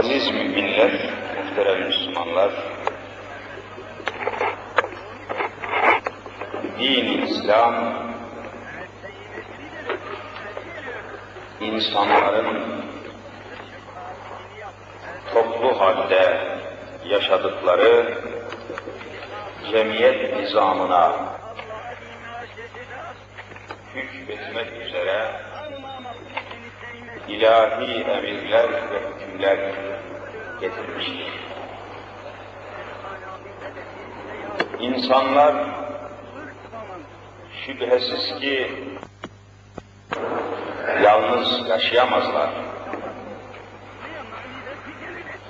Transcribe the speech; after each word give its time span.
Aziz 0.00 0.30
müminler, 0.30 0.92
muhterem 1.36 1.86
Müslümanlar, 1.86 2.52
din 6.78 7.22
İslam, 7.22 7.74
insanların 11.60 12.84
toplu 15.34 15.80
halde 15.80 16.40
yaşadıkları 17.04 18.14
cemiyet 19.70 20.36
nizamına 20.36 21.16
hükmetmek 23.94 24.86
üzere 24.86 25.30
ilahi 27.28 28.02
emirler 28.02 28.68
ve 28.72 29.00
hükümler 29.10 29.89
getirmiştir. 30.60 31.32
İnsanlar 34.80 35.54
şüphesiz 37.66 38.40
ki 38.40 38.72
yalnız 41.02 41.68
yaşayamazlar. 41.68 42.50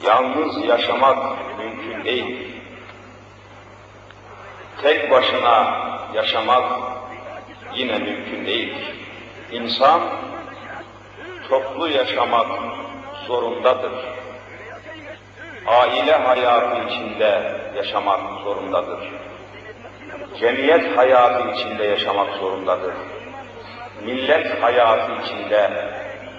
Yalnız 0.02 0.64
yaşamak 0.64 1.38
mümkün 1.58 2.05
değil. 2.05 2.62
Tek 4.83 5.11
başına 5.11 5.80
yaşamak 6.14 6.72
yine 7.74 7.98
mümkün 7.98 8.47
değil. 8.47 8.74
İnsan 9.52 10.00
toplu 11.48 11.88
yaşamak 11.88 12.47
zorundadır. 13.27 14.09
Aile 15.66 16.12
hayatı 16.12 16.77
içinde 16.88 17.61
yaşamak 17.77 18.20
zorundadır. 18.44 18.98
Cemiyet 20.41 20.98
hayatı 20.98 21.48
içinde 21.48 21.84
yaşamak 21.84 22.34
zorundadır. 22.34 22.94
Millet 24.05 24.62
hayatı 24.62 25.12
içinde 25.25 25.70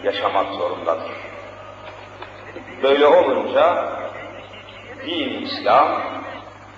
yaşamak 0.03 0.53
zorundadır. 0.53 1.11
Böyle 2.83 3.07
olunca 3.07 3.89
din 5.05 5.41
İslam 5.41 6.01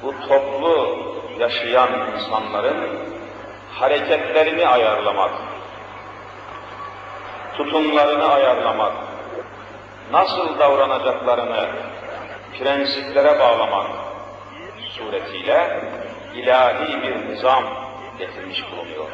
bu 0.03 0.13
toplu 0.27 0.97
yaşayan 1.39 1.89
insanların 2.15 2.99
hareketlerini 3.79 4.67
ayarlamak, 4.67 5.31
tutumlarını 7.57 8.27
ayarlamak, 8.27 8.93
nasıl 10.11 10.59
davranacaklarını 10.59 11.67
prensiplere 12.59 13.39
bağlamak 13.39 13.87
suretiyle 14.97 15.81
ilahi 16.35 17.03
bir 17.03 17.29
nizam 17.29 17.63
getirmiş 18.19 18.63
bulunuyor. 18.71 19.09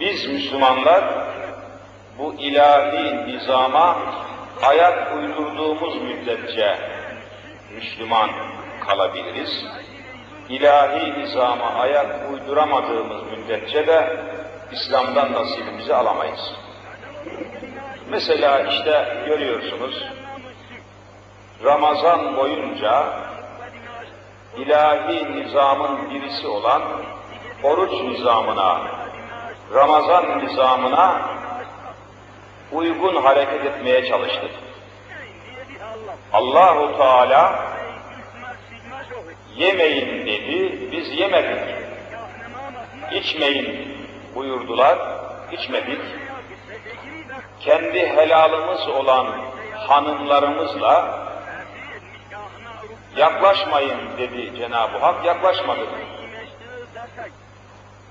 Biz 0.00 0.28
Müslümanlar 0.28 1.04
bu 2.18 2.34
ilahi 2.34 3.26
nizama 3.26 3.98
ayak 4.62 5.16
uydurduğumuz 5.16 6.02
müddetçe 6.02 6.78
Müslüman 7.74 8.30
kalabiliriz. 8.86 9.64
İlahi 10.48 11.20
nizama 11.20 11.64
ayak 11.64 12.30
uyduramadığımız 12.32 13.22
müddetçe 13.22 13.86
de 13.86 14.16
İslam'dan 14.72 15.32
nasibimizi 15.32 15.94
alamayız. 15.94 16.52
Mesela 18.10 18.58
işte 18.60 19.24
görüyorsunuz, 19.26 20.04
Ramazan 21.64 22.36
boyunca 22.36 23.06
ilahi 24.56 25.32
nizamın 25.32 26.10
birisi 26.10 26.46
olan 26.46 26.82
oruç 27.62 27.92
nizamına, 27.92 28.82
Ramazan 29.74 30.38
nizamına 30.38 31.22
uygun 32.72 33.22
hareket 33.22 33.64
etmeye 33.64 34.06
çalıştık. 34.06 34.50
Allahu 36.32 36.96
Teala 36.96 37.64
yemeyin 39.56 40.26
dedi, 40.26 40.88
biz 40.92 41.18
yemedik. 41.18 41.74
İçmeyin 43.12 43.96
buyurdular, 44.34 44.98
içmedik. 45.52 46.00
Kendi 47.60 48.06
helalımız 48.06 48.88
olan 48.88 49.26
hanımlarımızla 49.74 51.27
yaklaşmayın 53.18 54.18
dedi 54.18 54.56
Cenab-ı 54.56 54.98
Hak, 54.98 55.24
yaklaşmadık. 55.24 55.88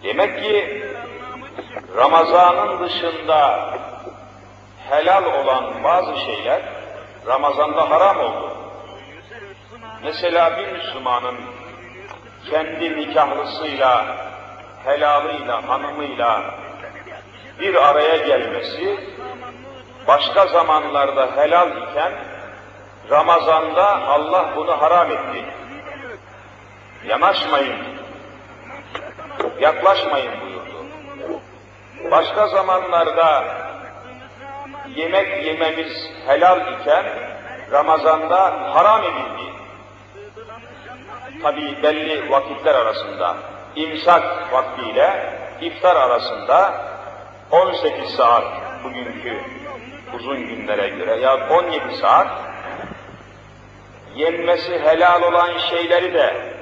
Demek 0.04 0.44
ki 0.44 0.84
Ramazan'ın 1.98 2.80
dışında 2.88 3.70
helal 4.90 5.26
olan 5.26 5.84
bazı 5.84 6.18
şeyler 6.18 6.62
Ramazan'da 7.28 7.90
haram 7.90 8.20
oldu. 8.20 8.58
Mesela 10.04 10.58
bir 10.58 10.72
Müslümanın 10.72 11.38
kendi 12.50 12.98
nikahlısıyla, 12.98 14.18
helalıyla, 14.86 15.70
hanımıyla 15.70 16.56
bir 17.60 17.76
araya 17.76 18.18
gelmesi, 18.18 19.00
başka 20.08 20.48
zamanlarda 20.48 21.30
helal 21.36 21.72
iken, 21.78 22.14
Ramazan'da 23.12 24.08
Allah 24.08 24.54
bunu 24.56 24.82
haram 24.82 25.12
etti. 25.12 25.46
Yanaşmayın, 27.06 27.78
yaklaşmayın 29.60 30.32
buyurdu. 30.42 30.86
Başka 32.12 32.48
zamanlarda 32.48 33.44
yemek 34.96 35.46
yememiz 35.46 36.10
helal 36.28 36.74
iken, 36.74 37.06
Ramazan'da 37.72 38.74
haram 38.76 39.04
edildi. 39.04 39.54
Tabi 41.44 41.84
belli 41.84 42.32
vakitler 42.32 42.76
arasında, 42.76 43.38
imsak 43.76 44.54
vaktiyle 44.54 45.34
iftar 45.62 45.96
arasında 45.96 46.86
18 47.52 48.10
saat 48.16 48.44
bugünkü 48.84 49.42
uzun 50.14 50.38
günlere 50.38 50.88
göre 50.90 51.16
ya 51.16 51.50
17 51.50 51.98
saat 51.98 52.28
yenmesi 54.18 54.80
helal 54.80 55.22
olan 55.22 55.58
şeyleri 55.58 56.14
de 56.14 56.54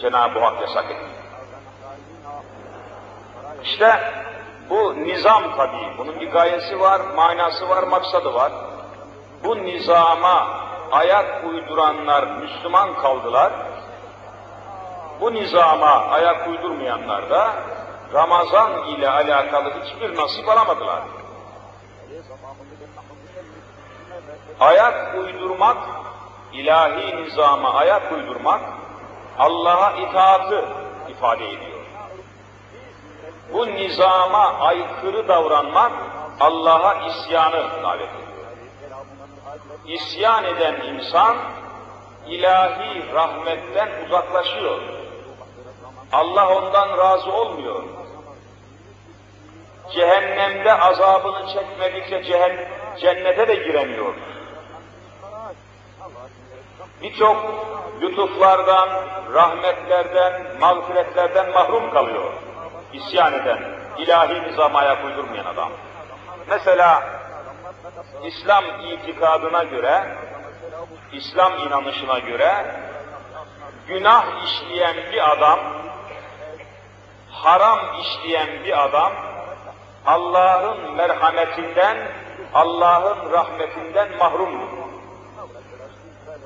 Cenab-ı 0.00 0.38
Hak 0.38 0.60
yasak 0.60 0.90
etti. 0.90 1.06
İşte 3.64 4.00
bu 4.70 4.94
nizam 4.94 5.56
tabii, 5.56 5.98
bunun 5.98 6.20
bir 6.20 6.30
gayesi 6.30 6.80
var, 6.80 7.00
manası 7.16 7.68
var, 7.68 7.82
maksadı 7.82 8.34
var. 8.34 8.52
Bu 9.44 9.56
nizama 9.56 10.48
ayak 10.92 11.44
uyduranlar 11.44 12.26
Müslüman 12.26 12.94
kaldılar. 12.94 13.52
Bu 15.20 15.34
nizama 15.34 15.90
ayak 15.90 16.48
uydurmayanlar 16.48 17.30
da 17.30 17.54
Ramazan 18.14 18.84
ile 18.84 19.10
alakalı 19.10 19.72
hiçbir 19.84 20.16
nasip 20.16 20.48
alamadılar. 20.48 21.02
Ayak 24.60 25.14
uydurmak, 25.18 25.76
ilahi 26.52 27.16
nizama 27.16 27.74
ayak 27.74 28.12
uydurmak, 28.12 28.60
Allah'a 29.38 29.92
itaatı 29.92 30.64
ifade 31.08 31.46
ediyor. 31.48 31.80
Bu 33.52 33.66
nizama 33.66 34.58
aykırı 34.58 35.28
davranmak, 35.28 35.92
Allah'a 36.40 37.06
isyanı 37.06 37.82
davet 37.82 38.08
ediyor. 38.08 38.30
İsyan 39.86 40.44
eden 40.44 40.80
insan, 40.80 41.36
ilahi 42.26 43.12
rahmetten 43.14 43.88
uzaklaşıyor. 44.06 44.80
Allah 46.12 46.56
ondan 46.56 46.98
razı 46.98 47.32
olmuyor. 47.32 47.82
Cehennemde 49.92 50.74
azabını 50.74 51.48
çekmedikçe 51.52 52.24
cehen, 52.24 52.68
cennete 53.00 53.48
de 53.48 53.54
giremiyor. 53.54 54.14
Birçok 57.02 57.36
lütuflardan, 58.02 58.88
rahmetlerden, 59.32 60.42
mağfiretlerden 60.60 61.50
mahrum 61.50 61.90
kalıyor. 61.90 62.32
İsyan 62.92 63.32
eden, 63.32 63.58
ilahi 63.98 64.42
nizama 64.42 64.78
ayak 64.78 64.98
adam. 65.46 65.72
Mesela 66.48 67.02
İslam 68.24 68.64
itikadına 68.92 69.64
göre, 69.64 70.16
İslam 71.12 71.58
inanışına 71.58 72.18
göre 72.18 72.66
günah 73.88 74.24
işleyen 74.44 74.96
bir 75.12 75.30
adam, 75.32 75.60
haram 77.30 77.78
işleyen 78.00 78.64
bir 78.64 78.84
adam 78.84 79.12
Allah'ın 80.06 80.94
merhametinden 80.94 81.96
Allah'ın 82.54 83.32
rahmetinden 83.32 84.16
mahrumdur. 84.18 84.79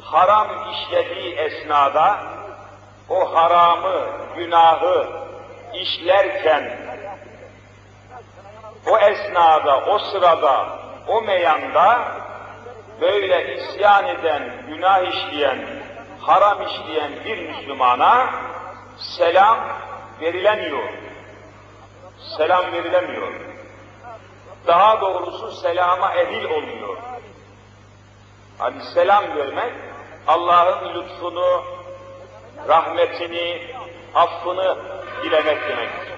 Haram 0.05 0.49
işlediği 0.73 1.35
esnada 1.35 2.21
o 3.09 3.35
haramı, 3.35 4.07
günahı 4.37 5.07
işlerken 5.75 6.79
o 8.87 8.99
esnada, 8.99 9.81
o 9.87 9.99
sırada, 9.99 10.79
o 11.09 11.23
meyanda 11.23 12.09
böyle 13.01 13.55
isyan 13.55 14.07
eden, 14.07 14.53
günah 14.69 15.03
işleyen, 15.03 15.59
haram 16.21 16.63
işleyen 16.63 17.13
bir 17.25 17.49
Müslümana 17.49 18.31
selam 18.99 19.59
verilemiyor. 20.21 20.89
Selam 22.37 22.73
verilemiyor. 22.73 23.33
Daha 24.67 25.01
doğrusu 25.01 25.53
selama 25.53 26.15
ehil 26.15 26.45
olmuyor. 26.45 26.97
Hani 28.59 28.83
selam 28.83 29.37
vermek, 29.37 29.73
Allah'ın 30.27 30.95
lütfunu, 30.95 31.65
rahmetini, 32.69 33.63
affını 34.15 34.77
dilemek 35.23 35.69
demektir. 35.69 36.15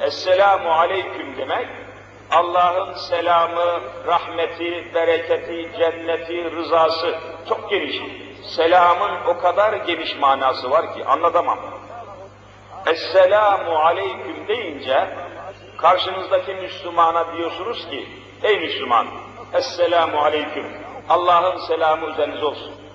Esselamu 0.00 0.70
aleyküm 0.70 1.36
demek, 1.38 1.68
Allah'ın 2.30 2.94
selamı, 2.94 3.80
rahmeti, 4.06 4.94
bereketi, 4.94 5.70
cenneti, 5.78 6.50
rızası 6.50 7.14
çok 7.48 7.70
geniş. 7.70 7.96
Selamın 8.56 9.10
o 9.26 9.38
kadar 9.38 9.72
geniş 9.72 10.16
manası 10.16 10.70
var 10.70 10.94
ki 10.94 11.04
anlatamam. 11.04 11.58
Esselamu 12.86 13.78
aleyküm 13.78 14.48
deyince 14.48 15.08
karşınızdaki 15.78 16.54
Müslümana 16.54 17.36
diyorsunuz 17.36 17.88
ki, 17.90 18.08
ey 18.42 18.60
Müslüman, 18.60 19.06
Esselamu 19.54 20.18
aleyküm, 20.18 20.66
Allah'ın 21.08 21.58
selamı 21.58 22.06
üzerinize 22.06 22.44
olsun. 22.44 22.87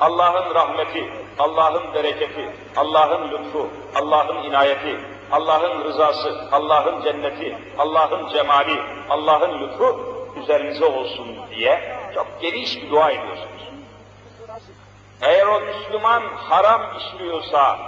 Allah'ın 0.00 0.54
rahmeti, 0.54 1.12
Allah'ın 1.38 1.94
bereketi, 1.94 2.52
Allah'ın 2.76 3.30
lütfu, 3.30 3.68
Allah'ın 3.94 4.44
inayeti, 4.44 5.00
Allah'ın 5.32 5.84
rızası, 5.84 6.48
Allah'ın 6.52 7.02
cenneti, 7.02 7.58
Allah'ın 7.78 8.28
cemali, 8.28 8.80
Allah'ın 9.10 9.60
lütfu 9.60 10.00
üzerinize 10.42 10.84
olsun 10.84 11.36
diye 11.50 11.98
çok 12.14 12.26
geniş 12.40 12.76
bir 12.76 12.90
dua 12.90 13.10
ediyorsunuz. 13.10 13.68
Eğer 15.22 15.46
o 15.46 15.60
Müslüman 15.60 16.22
haram 16.36 16.82
işliyorsa, 16.98 17.78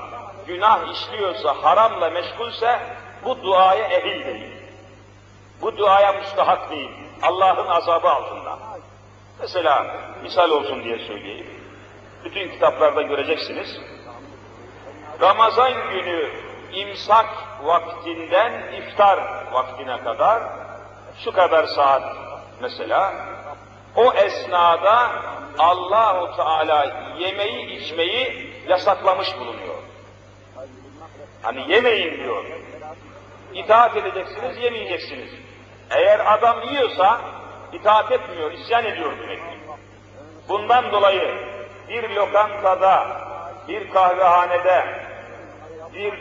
günah 0.47 0.93
işliyorsa, 0.93 1.55
haramla 1.62 2.11
meşgulse 2.11 2.81
bu 3.25 3.43
duaya 3.43 3.88
ehil 3.88 4.26
değil. 4.26 4.52
Bu 5.62 5.76
duaya 5.76 6.12
müstahak 6.12 6.70
değil. 6.70 6.91
Allah'ın 7.23 7.67
azabı 7.67 8.09
altında. 8.09 8.59
Mesela 9.41 9.97
misal 10.23 10.50
olsun 10.50 10.85
diye 10.85 10.99
söyleyeyim. 10.99 11.65
Bütün 12.26 12.49
kitaplarda 12.49 13.02
göreceksiniz. 13.02 13.81
Ramazan 15.20 15.73
günü 15.93 16.31
imsak 16.73 17.26
vaktinden 17.62 18.73
iftar 18.73 19.19
vaktine 19.52 20.02
kadar 20.05 20.43
şu 21.25 21.32
kadar 21.32 21.67
saat 21.67 22.02
mesela 22.61 23.14
o 23.96 24.12
esnada 24.12 25.12
Allahu 25.58 26.37
Teala 26.37 26.87
yemeği 27.19 27.81
içmeyi 27.81 28.52
yasaklamış 28.69 29.28
bulunuyor. 29.40 29.82
Hani 31.43 31.73
yemeyin 31.73 32.17
diyor. 32.17 32.44
İtaat 33.55 33.96
edeceksiniz, 33.96 34.58
yemeyeceksiniz. 34.58 35.31
Eğer 35.90 36.34
adam 36.34 36.62
yiyorsa 36.62 37.20
itaat 37.73 38.12
etmiyor, 38.12 38.52
isyan 38.52 38.84
ediyor 38.84 39.19
demektir. 39.19 39.61
Bundan 40.49 40.93
dolayı 40.93 41.56
bir 41.88 42.11
lokantada, 42.11 43.06
bir 43.69 43.91
kahvehanede, 43.91 44.85
bir 45.94 46.15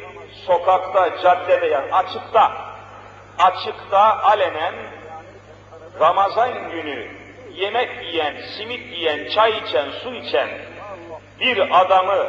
sokakta, 0.45 1.21
caddede 1.23 1.65
yani 1.65 1.93
açıkta, 1.93 2.51
açıkta 3.39 4.21
alenen 4.23 4.75
Ramazan 5.99 6.69
günü 6.71 7.07
yemek 7.53 8.03
yiyen, 8.03 8.35
simit 8.57 8.91
yiyen, 8.97 9.29
çay 9.29 9.51
içen, 9.57 9.89
su 10.03 10.13
içen 10.13 10.49
bir 11.39 11.81
adamı 11.81 12.25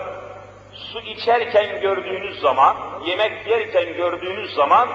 su 0.74 1.00
içerken 1.00 1.80
gördüğünüz 1.80 2.40
zaman, 2.40 2.76
yemek 3.06 3.46
yerken 3.46 3.94
gördüğünüz 3.94 4.54
zaman 4.54 4.88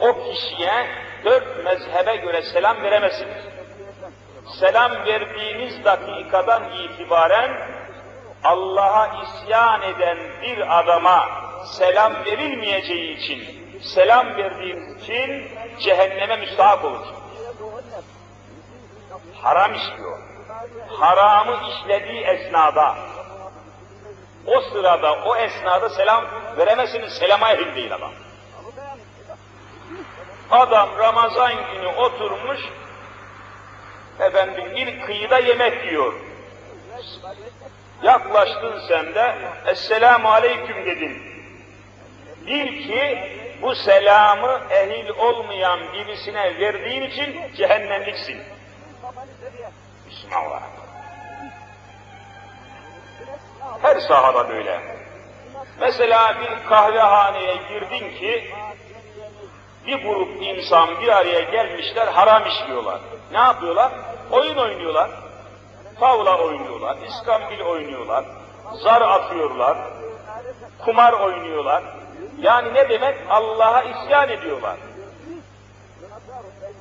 o 0.00 0.30
kişiye 0.30 0.86
dört 1.24 1.64
mezhebe 1.64 2.16
göre 2.16 2.42
selam 2.42 2.82
veremezsiniz. 2.82 3.44
Selam 4.60 4.92
verdiğiniz 5.06 5.84
dakikadan 5.84 6.62
itibaren 6.72 7.50
Allah'a 8.44 9.22
isyan 9.22 9.82
eden 9.82 10.18
bir 10.42 10.78
adama 10.78 11.28
selam 11.64 12.24
verilmeyeceği 12.24 13.16
için, 13.16 13.60
selam 13.82 14.26
verdiğiniz 14.36 15.02
için 15.02 15.48
cehenneme 15.80 16.36
müstahak 16.36 16.84
olur. 16.84 17.06
Haram 19.34 19.74
işliyor. 19.74 20.18
Haramı 20.88 21.56
işlediği 21.68 22.20
esnada, 22.20 22.94
o 24.46 24.60
sırada, 24.60 25.12
o 25.12 25.36
esnada 25.36 25.88
selam 25.90 26.24
veremezsiniz, 26.56 27.12
selama 27.12 27.52
ehil 27.52 27.74
değil 27.74 27.94
adam. 27.94 28.12
Adam 30.50 30.88
Ramazan 30.98 31.52
günü 31.72 31.86
oturmuş, 31.86 32.60
efendim 34.20 34.64
bir 34.76 35.00
kıyıda 35.00 35.38
yemek 35.38 35.84
yiyor. 35.86 36.12
Yaklaştın 38.02 38.80
sen 38.88 39.14
de, 39.14 39.34
Esselamu 39.66 40.28
Aleyküm 40.28 40.86
dedin. 40.86 41.22
Bil 42.46 42.88
ki 42.88 43.18
bu 43.62 43.74
selamı 43.74 44.60
ehil 44.70 45.08
olmayan 45.08 45.80
birisine 45.92 46.58
verdiğin 46.58 47.02
için 47.02 47.54
cehennemliksin. 47.56 48.42
Olarak. 50.30 50.62
Her 53.82 54.00
sahada 54.00 54.48
böyle. 54.48 54.80
Mesela 55.80 56.36
bir 56.40 56.68
kahvehaneye 56.68 57.56
girdin 57.56 58.18
ki 58.18 58.54
bir 59.86 60.04
grup 60.04 60.42
insan 60.42 61.00
bir 61.00 61.08
araya 61.08 61.40
gelmişler 61.40 62.06
haram 62.06 62.46
işliyorlar. 62.46 63.00
Ne 63.32 63.38
yapıyorlar? 63.38 63.92
Oyun 64.30 64.56
oynuyorlar. 64.56 65.10
Tavla 66.00 66.38
oynuyorlar, 66.38 66.96
iskambil 67.08 67.60
oynuyorlar, 67.60 68.24
zar 68.72 69.02
atıyorlar, 69.02 69.78
kumar 70.84 71.12
oynuyorlar. 71.12 71.82
Yani 72.38 72.74
ne 72.74 72.88
demek? 72.88 73.16
Allah'a 73.30 73.82
isyan 73.82 74.28
ediyorlar. 74.28 74.76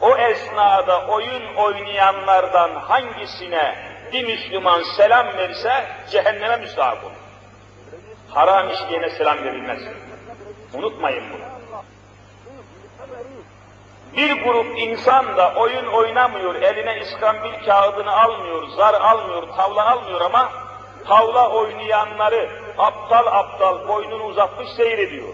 O 0.02 0.18
esnada 0.18 1.08
oyun 1.08 1.56
oynayanlardan 1.56 2.76
hangisine 2.76 3.76
bir 4.14 4.26
Müslüman 4.26 4.84
selam 4.84 5.28
verse 5.38 5.86
cehenneme 6.12 6.58
müstahak 6.58 7.04
olur. 7.04 7.14
Haram 8.30 8.70
işleyene 8.70 9.10
selam 9.10 9.44
verilmez. 9.44 9.80
Unutmayın 10.74 11.24
bunu. 11.34 11.59
Bir 14.18 14.44
grup 14.44 14.80
insan 14.80 15.38
da 15.38 15.54
oyun 15.54 15.86
oynamıyor, 15.86 16.56
eline 16.56 17.00
iskambil 17.00 17.66
kağıdını 17.66 18.12
almıyor, 18.12 18.68
zar 18.68 18.94
almıyor, 18.94 19.44
tavla 19.58 19.92
almıyor 19.92 20.22
ama 20.22 20.52
tavla 21.08 21.50
oynayanları 21.50 22.50
aptal 22.78 23.28
aptal 23.28 23.88
boynunu 23.88 24.24
uzatmış 24.24 24.70
seyrediyor. 24.70 25.34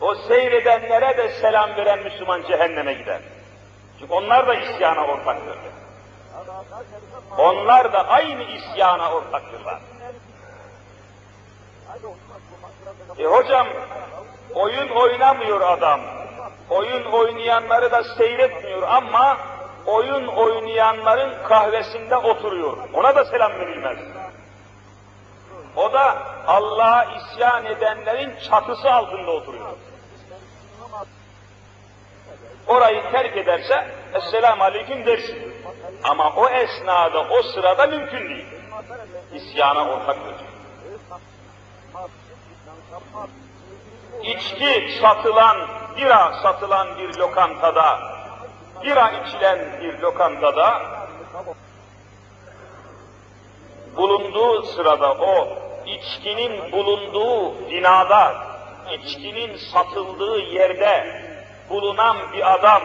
O 0.00 0.14
seyredenlere 0.14 1.16
de 1.16 1.28
selam 1.28 1.76
veren 1.76 1.98
Müslüman 1.98 2.42
cehenneme 2.48 2.92
gider. 2.92 3.20
Çünkü 4.00 4.12
onlar 4.12 4.46
da 4.46 4.54
isyana 4.54 5.06
ortaktır. 5.06 5.58
Onlar 7.38 7.92
da 7.92 8.08
aynı 8.08 8.42
isyana 8.42 9.12
ortaktırlar. 9.12 9.78
E 13.18 13.24
hocam, 13.24 13.66
oyun 14.54 14.88
oynamıyor 14.88 15.60
adam. 15.60 16.00
Oyun 16.70 17.04
oynayanları 17.04 17.90
da 17.90 18.04
seyretmiyor 18.04 18.82
ama 18.82 19.38
oyun 19.86 20.26
oynayanların 20.26 21.42
kahvesinde 21.48 22.16
oturuyor. 22.16 22.76
Ona 22.92 23.16
da 23.16 23.24
selam 23.24 23.52
verilmez. 23.52 23.98
O 25.76 25.92
da 25.92 26.18
Allah'a 26.46 27.04
isyan 27.04 27.64
edenlerin 27.66 28.32
çatısı 28.50 28.92
altında 28.92 29.30
oturuyor. 29.30 29.66
Orayı 32.66 33.02
terk 33.12 33.36
ederse 33.36 33.86
Esselamu 34.14 34.64
Aleyküm 34.64 35.06
dersin. 35.06 35.54
Ama 36.04 36.32
o 36.36 36.48
esnada, 36.48 37.20
o 37.20 37.42
sırada 37.42 37.86
mümkün 37.86 38.28
değil. 38.28 38.46
İsyana 39.34 39.88
ortaktır. 39.88 40.34
İçki 44.22 44.98
satılan, 45.00 45.68
bira 45.96 46.32
satılan 46.42 46.98
bir 46.98 47.18
lokantada 47.18 47.98
bira 48.84 49.10
içilen 49.10 49.80
bir 49.80 49.98
lokantada 49.98 50.82
bulunduğu 53.96 54.62
sırada 54.62 55.12
o 55.12 55.48
içkinin 55.86 56.72
bulunduğu 56.72 57.68
binada, 57.70 58.34
içkinin 58.92 59.56
satıldığı 59.56 60.38
yerde 60.38 61.22
bulunan 61.70 62.16
bir 62.32 62.54
adam, 62.54 62.82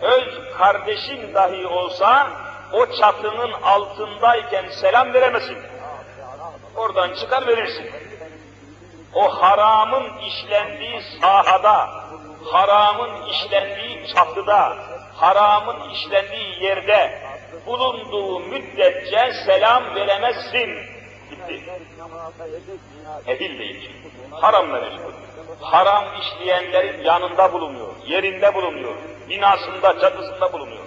öz 0.00 0.54
kardeşin 0.58 1.34
dahi 1.34 1.66
olsa 1.66 2.30
o 2.72 2.86
çatının 2.86 3.52
altındayken 3.52 4.68
selam 4.68 5.14
veremezsin. 5.14 5.58
Oradan 6.76 7.14
çıkar 7.14 7.46
verirsin. 7.46 7.90
O 9.14 9.42
haramın 9.42 10.18
işlendiği 10.18 11.02
sahada, 11.20 11.88
haramın 12.52 13.26
işlendiği 13.26 14.06
çatıda, 14.14 14.76
haramın 15.14 15.90
işlendiği 15.90 16.62
yerde 16.62 17.22
bulunduğu 17.66 18.40
müddetçe 18.40 19.32
selam 19.46 19.94
veremezsin. 19.94 20.68
Gitti. 21.30 21.62
Ehil 23.26 23.58
değil. 23.58 23.90
Haramla 24.30 24.80
meşgul. 24.80 25.12
Haram 25.60 26.04
işleyenlerin 26.20 27.02
yanında 27.02 27.52
bulunuyor, 27.52 27.92
yerinde 28.06 28.54
bulunuyor, 28.54 28.94
binasında, 29.28 30.00
çatısında 30.00 30.52
bulunuyor. 30.52 30.84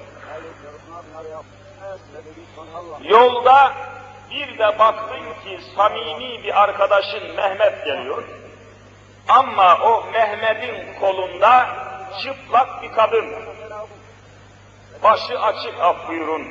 Yolda 3.04 3.74
bir 4.32 4.60
de 4.60 4.80
baktın 4.80 5.34
ki 5.44 5.60
samimi 5.76 6.44
bir 6.44 6.64
arkadaşın 6.64 7.36
Mehmet 7.36 7.86
geliyor. 7.86 8.24
Ama 9.28 9.78
o 9.84 10.04
Mehmet'in 10.12 11.00
kolunda 11.00 11.68
çıplak 12.24 12.84
bir 12.84 12.92
kadın. 12.92 13.34
Başı 15.04 15.40
açık 15.40 15.80
af 15.80 16.08
buyurun. 16.08 16.48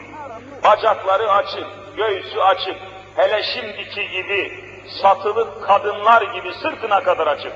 Bacakları 0.64 1.33
açık, 1.33 1.66
göğsü 1.97 2.40
açık. 2.40 2.76
Hele 3.16 3.42
şimdiki 3.42 4.09
gibi 4.09 4.64
satılık 5.02 5.66
kadınlar 5.66 6.23
gibi 6.23 6.54
sırtına 6.54 7.02
kadar 7.02 7.26
açık. 7.26 7.52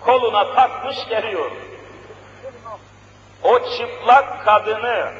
Koluna 0.00 0.54
takmış 0.54 1.08
geliyor. 1.08 1.50
O 3.42 3.58
çıplak 3.58 4.44
kadını 4.44 5.12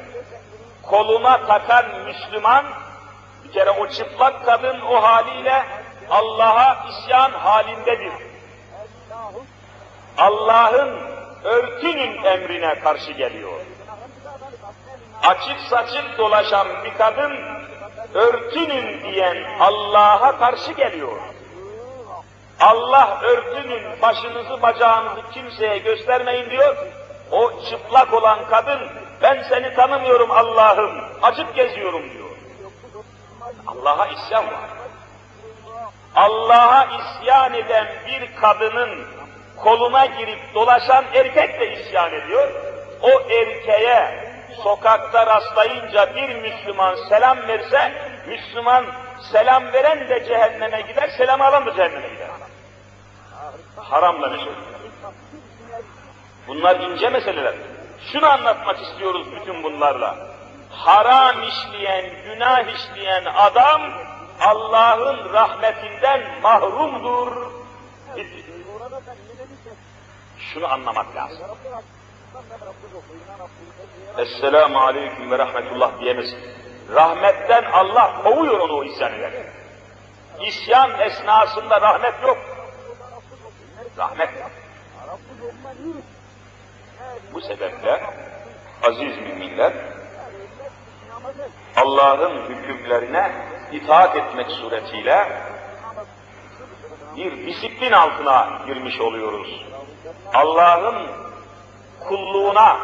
koluna 0.82 1.46
takan 1.46 1.84
Müslüman, 2.04 2.66
bir 3.44 3.52
kere 3.52 3.70
o 3.70 3.88
çıplak 3.88 4.46
kadın 4.46 4.80
o 4.80 5.02
haliyle 5.02 5.64
Allah'a 6.10 6.86
isyan 6.88 7.30
halindedir. 7.30 8.27
Allah'ın 10.18 10.98
örtünün 11.44 12.24
emrine 12.24 12.80
karşı 12.80 13.12
geliyor. 13.12 13.60
Açık 15.22 15.60
saçık 15.70 16.18
dolaşan 16.18 16.68
bir 16.84 16.94
kadın, 16.94 17.32
örtünün 18.14 19.12
diyen 19.12 19.36
Allah'a 19.60 20.38
karşı 20.38 20.72
geliyor. 20.72 21.18
Allah 22.60 23.20
örtünün 23.22 24.02
başınızı 24.02 24.62
bacağınızı 24.62 25.30
kimseye 25.30 25.78
göstermeyin 25.78 26.50
diyor. 26.50 26.76
O 27.30 27.52
çıplak 27.70 28.14
olan 28.14 28.38
kadın, 28.50 28.80
ben 29.22 29.42
seni 29.48 29.74
tanımıyorum 29.74 30.30
Allah'ım, 30.30 31.04
açık 31.22 31.54
geziyorum 31.54 32.10
diyor. 32.10 32.28
Allah'a 33.66 34.06
isyan 34.06 34.46
var. 34.46 34.70
Allah'a 36.14 36.84
isyan 36.84 37.54
eden 37.54 37.86
bir 38.06 38.36
kadının 38.36 39.17
koluna 39.62 40.06
girip 40.06 40.54
dolaşan 40.54 41.04
erkek 41.14 41.60
de 41.60 41.72
isyan 41.72 42.14
ediyor. 42.14 42.48
O 43.02 43.10
erkeğe 43.20 44.28
sokakta 44.62 45.26
rastlayınca 45.26 46.14
bir 46.14 46.34
Müslüman 46.34 46.96
selam 47.08 47.38
verse, 47.48 47.92
Müslüman 48.26 48.86
selam 49.32 49.72
veren 49.72 50.08
de 50.08 50.24
cehenneme 50.24 50.80
gider, 50.80 51.08
selam 51.08 51.40
alan 51.40 51.66
da 51.66 51.74
cehenneme 51.74 52.08
gider. 52.08 52.28
Haramla 53.76 54.28
meşgul. 54.28 54.52
Bunlar 56.48 56.80
ince 56.80 57.08
meseleler. 57.08 57.54
Şunu 58.12 58.26
anlatmak 58.26 58.82
istiyoruz 58.82 59.26
bütün 59.32 59.62
bunlarla. 59.62 60.16
Haram 60.70 61.36
işleyen, 61.42 62.04
günah 62.24 62.64
işleyen 62.74 63.24
adam 63.24 63.82
Allah'ın 64.40 65.32
rahmetinden 65.32 66.40
mahrumdur. 66.42 67.32
Şunu 70.54 70.72
anlamak 70.72 71.16
lazım. 71.16 71.46
Esselamu 74.18 74.78
aleyküm 74.78 75.30
ve 75.30 75.38
rahmetullah 75.38 76.00
diyemesin. 76.00 76.38
Rahmetten 76.94 77.64
Allah 77.64 78.22
kovuyor 78.22 78.58
onu 78.60 78.72
o 78.72 78.84
isyan 78.84 79.12
eder. 79.12 79.32
İsyan 80.46 81.00
esnasında 81.00 81.80
rahmet 81.80 82.14
yok. 82.22 82.38
Rahmet 83.98 84.30
yok. 84.40 84.50
Bu 87.32 87.40
sebeple 87.40 88.02
aziz 88.82 89.18
müminler 89.18 89.72
Allah'ın 91.76 92.48
hükümlerine 92.48 93.32
itaat 93.72 94.16
etmek 94.16 94.50
suretiyle 94.50 95.28
bir 97.16 97.46
disiplin 97.46 97.92
altına 97.92 98.62
girmiş 98.66 99.00
oluyoruz. 99.00 99.64
Allah'ın 100.34 101.06
kulluğuna, 102.08 102.76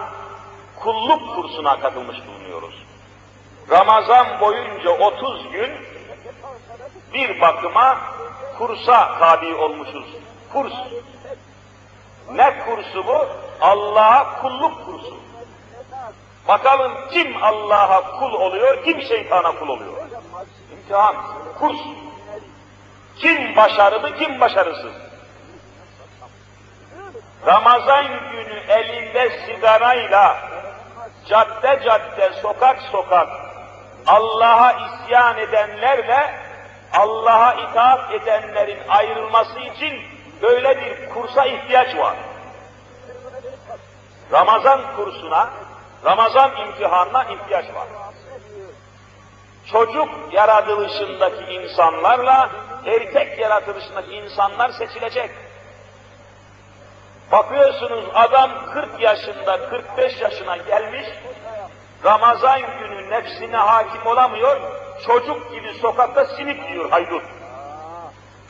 kulluk 0.81 1.35
kursuna 1.35 1.81
katılmış 1.81 2.17
bulunuyoruz. 2.27 2.85
Ramazan 3.71 4.41
boyunca 4.41 4.91
30 4.91 5.51
gün 5.51 5.73
bir 7.15 7.41
bakıma 7.41 7.99
kursa 8.59 9.19
tabi 9.19 9.55
olmuşuz. 9.55 10.05
Kurs. 10.53 10.73
Ne 12.33 12.59
kursu 12.59 13.07
bu? 13.07 13.27
Allah'a 13.61 14.41
kulluk 14.41 14.87
kursu. 14.87 15.17
Bakalım 16.49 16.93
kim 17.13 17.43
Allah'a 17.43 18.19
kul 18.19 18.33
oluyor, 18.33 18.85
kim 18.85 19.03
şeytana 19.03 19.53
kul 19.53 19.69
oluyor. 19.69 19.93
İmtihan, 20.73 21.17
kurs. 21.59 21.79
Kim 23.17 23.57
başarılı, 23.57 24.17
kim 24.19 24.41
başarısız. 24.41 24.93
Ramazan 27.47 28.07
günü 28.07 28.61
elinde 28.69 29.31
sigarayla 29.47 30.37
cadde 31.29 31.81
cadde, 31.85 32.33
sokak 32.43 32.79
sokak 32.93 33.29
Allah'a 34.07 34.73
isyan 34.73 35.39
edenlerle 35.39 36.35
Allah'a 36.93 37.55
itaat 37.55 38.13
edenlerin 38.13 38.89
ayrılması 38.89 39.61
için 39.61 40.03
böyle 40.43 40.81
bir 40.81 41.09
kursa 41.09 41.47
ihtiyaç 41.47 41.97
var. 41.97 42.17
Ramazan 44.33 44.81
kursuna, 44.97 45.51
Ramazan 46.05 46.57
imtihanına 46.57 47.25
ihtiyaç 47.25 47.65
var. 47.65 47.89
Çocuk 49.73 50.09
yaratılışındaki 50.33 51.45
insanlarla 51.45 52.51
erkek 52.87 53.39
yaratılışındaki 53.39 54.13
insanlar 54.13 54.71
seçilecek. 54.71 55.31
Bakıyorsunuz 57.33 58.05
adam 58.15 58.51
40 58.73 59.01
yaşında, 59.01 59.69
45 59.71 60.21
yaşına 60.21 60.57
gelmiş, 60.57 61.07
Ramazan 62.05 62.61
günü 62.61 63.11
nefsine 63.11 63.57
hakim 63.57 64.07
olamıyor, 64.07 64.61
çocuk 65.07 65.51
gibi 65.53 65.75
sokakta 65.75 66.25
simit 66.25 66.69
diyor 66.69 66.91
haydut. 66.91 67.23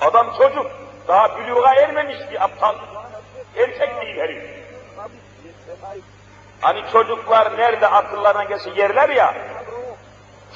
Adam 0.00 0.26
çocuk, 0.38 0.66
daha 1.08 1.38
büluğa 1.38 1.74
ermemiş 1.74 2.18
ki 2.18 2.40
aptal. 2.40 2.74
Erkek 3.56 4.00
değil 4.00 4.16
herif. 4.18 4.64
Hani 6.60 6.82
çocuklar 6.92 7.58
nerede 7.58 7.88
akıllarına 7.88 8.44
gelse 8.44 8.70
yerler 8.70 9.08
ya, 9.08 9.34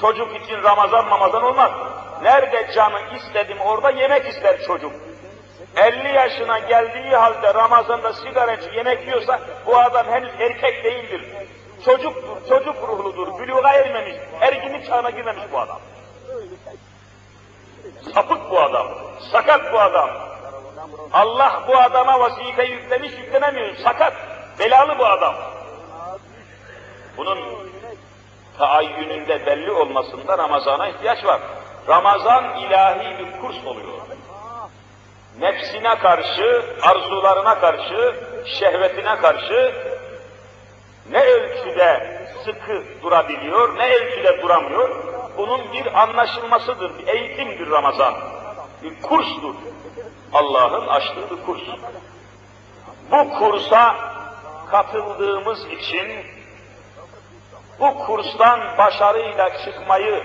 çocuk 0.01 0.35
için 0.35 0.63
Ramazan 0.63 1.07
mamazan 1.07 1.43
olmaz. 1.43 1.71
Nerede 2.21 2.71
canı 2.75 3.17
istedim 3.17 3.57
orada 3.59 3.89
yemek 3.89 4.27
ister 4.27 4.61
çocuk. 4.61 4.91
50 5.75 6.07
yaşına 6.07 6.59
geldiği 6.59 7.15
halde 7.15 7.53
Ramazan'da 7.53 8.13
sigara 8.13 8.53
içip 8.53 8.75
yemek 8.75 9.07
yiyorsa 9.07 9.39
bu 9.65 9.77
adam 9.77 10.07
henüz 10.07 10.31
erkek 10.39 10.83
değildir. 10.83 11.25
Çocuktur, 11.85 12.47
çocuk 12.49 12.75
ruhludur, 12.87 13.39
büluğa 13.39 13.73
ermemiş, 13.73 14.15
erginlik 14.41 14.87
çağına 14.87 15.09
girmemiş 15.09 15.43
bu 15.51 15.59
adam. 15.59 15.79
Sapık 18.13 18.51
bu 18.51 18.59
adam, 18.59 18.87
sakat 19.31 19.73
bu 19.73 19.79
adam. 19.79 20.09
Allah 21.13 21.63
bu 21.67 21.77
adama 21.77 22.19
vazife 22.19 22.63
yüklemiş, 22.63 23.11
yüklenemiyor, 23.11 23.75
sakat, 23.75 24.13
belalı 24.59 24.99
bu 24.99 25.05
adam. 25.05 25.35
Bunun 27.17 27.39
taayyününde 28.57 29.45
belli 29.45 29.71
olmasında 29.71 30.37
Ramazan'a 30.37 30.87
ihtiyaç 30.89 31.25
var. 31.25 31.41
Ramazan 31.87 32.57
ilahi 32.57 33.17
bir 33.19 33.41
kurs 33.41 33.65
oluyor 33.65 33.98
nefsine 35.39 35.99
karşı, 35.99 36.65
arzularına 36.81 37.59
karşı, 37.59 38.15
şehvetine 38.45 39.15
karşı 39.15 39.73
ne 41.11 41.23
ölçüde 41.23 42.19
sıkı 42.45 42.83
durabiliyor, 43.03 43.77
ne 43.77 43.95
ölçüde 43.95 44.41
duramıyor, 44.41 45.03
bunun 45.37 45.73
bir 45.73 46.01
anlaşılmasıdır, 46.01 46.97
bir 46.97 47.07
eğitimdir 47.07 47.71
Ramazan. 47.71 48.13
Bir 48.83 49.01
kurstur. 49.01 49.55
Allah'ın 50.33 50.87
açtığı 50.87 51.29
bir 51.29 51.45
kurs. 51.45 51.61
Bu 53.11 53.29
kursa 53.29 53.95
katıldığımız 54.71 55.65
için 55.65 56.25
bu 57.79 57.99
kurstan 57.99 58.77
başarıyla 58.77 59.49
çıkmayı 59.65 60.23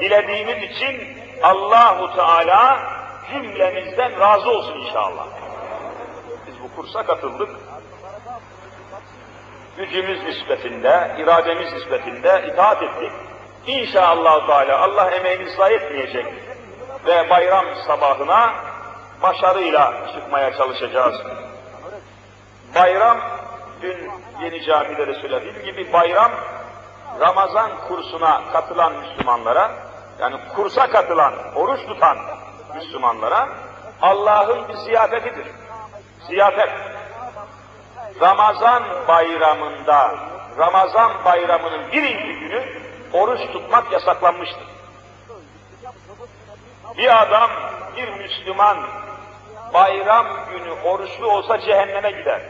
dilediğimiz 0.00 0.70
için 0.70 1.18
Allahu 1.42 2.16
Teala 2.16 2.97
cümlemizden 3.32 4.20
razı 4.20 4.50
olsun 4.50 4.78
inşallah. 4.78 5.26
Biz 6.46 6.54
bu 6.62 6.76
kursa 6.76 7.02
katıldık. 7.02 7.50
Gücümüz 9.76 10.24
nispetinde, 10.24 11.16
irademiz 11.18 11.72
nispetinde 11.72 12.44
itaat 12.52 12.82
ettik. 12.82 13.12
İnşallah 13.66 14.46
Teala 14.46 14.82
Allah 14.82 15.10
emeğini 15.10 15.50
zayi 15.50 15.76
etmeyecek 15.76 16.26
ve 17.06 17.30
bayram 17.30 17.64
sabahına 17.86 18.54
başarıyla 19.22 19.94
çıkmaya 20.14 20.56
çalışacağız. 20.56 21.14
Bayram, 22.74 23.18
dün 23.82 24.10
yeni 24.42 24.64
camide 24.64 25.06
de 25.06 25.14
söylediğim 25.14 25.64
gibi 25.64 25.92
bayram, 25.92 26.32
Ramazan 27.20 27.70
kursuna 27.88 28.42
katılan 28.52 28.92
Müslümanlara, 28.92 29.70
yani 30.20 30.36
kursa 30.56 30.90
katılan, 30.90 31.34
oruç 31.54 31.86
tutan 31.86 32.18
Müslümanlara 32.74 33.48
Allah'ın 34.02 34.68
bir 34.68 34.74
ziyafetidir. 34.74 35.46
Ziyafet. 36.26 36.70
Ramazan 38.20 38.82
bayramında, 39.08 40.14
Ramazan 40.58 41.24
bayramının 41.24 41.92
birinci 41.92 42.40
günü 42.40 42.82
oruç 43.12 43.40
tutmak 43.52 43.92
yasaklanmıştır. 43.92 44.66
Bir 46.98 47.22
adam, 47.22 47.50
bir 47.96 48.08
Müslüman 48.08 48.78
bayram 49.74 50.26
günü 50.50 50.70
oruçlu 50.70 51.32
olsa 51.32 51.60
cehenneme 51.60 52.10
gider. 52.10 52.40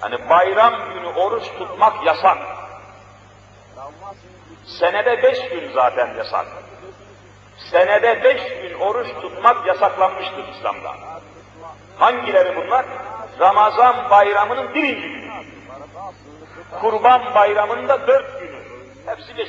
Hani 0.00 0.28
bayram 0.28 0.74
günü 0.94 1.06
oruç 1.06 1.44
tutmak 1.58 2.06
yasak. 2.06 2.38
Senede 4.80 5.22
beş 5.22 5.48
gün 5.48 5.72
zaten 5.74 6.14
yasak. 6.14 6.46
Senede 7.58 8.24
beş 8.24 8.42
gün 8.62 8.80
oruç 8.80 9.08
tutmak 9.22 9.66
yasaklanmıştır 9.66 10.48
İslam'da. 10.48 10.94
Hangileri 11.98 12.56
bunlar? 12.56 12.86
Ramazan 13.40 14.10
bayramının 14.10 14.74
birinci 14.74 15.08
günü. 15.08 15.30
Kurban 16.80 17.34
bayramında 17.34 18.06
dört 18.06 18.40
günü. 18.40 18.58
Hepsi 19.06 19.36
beş. 19.36 19.48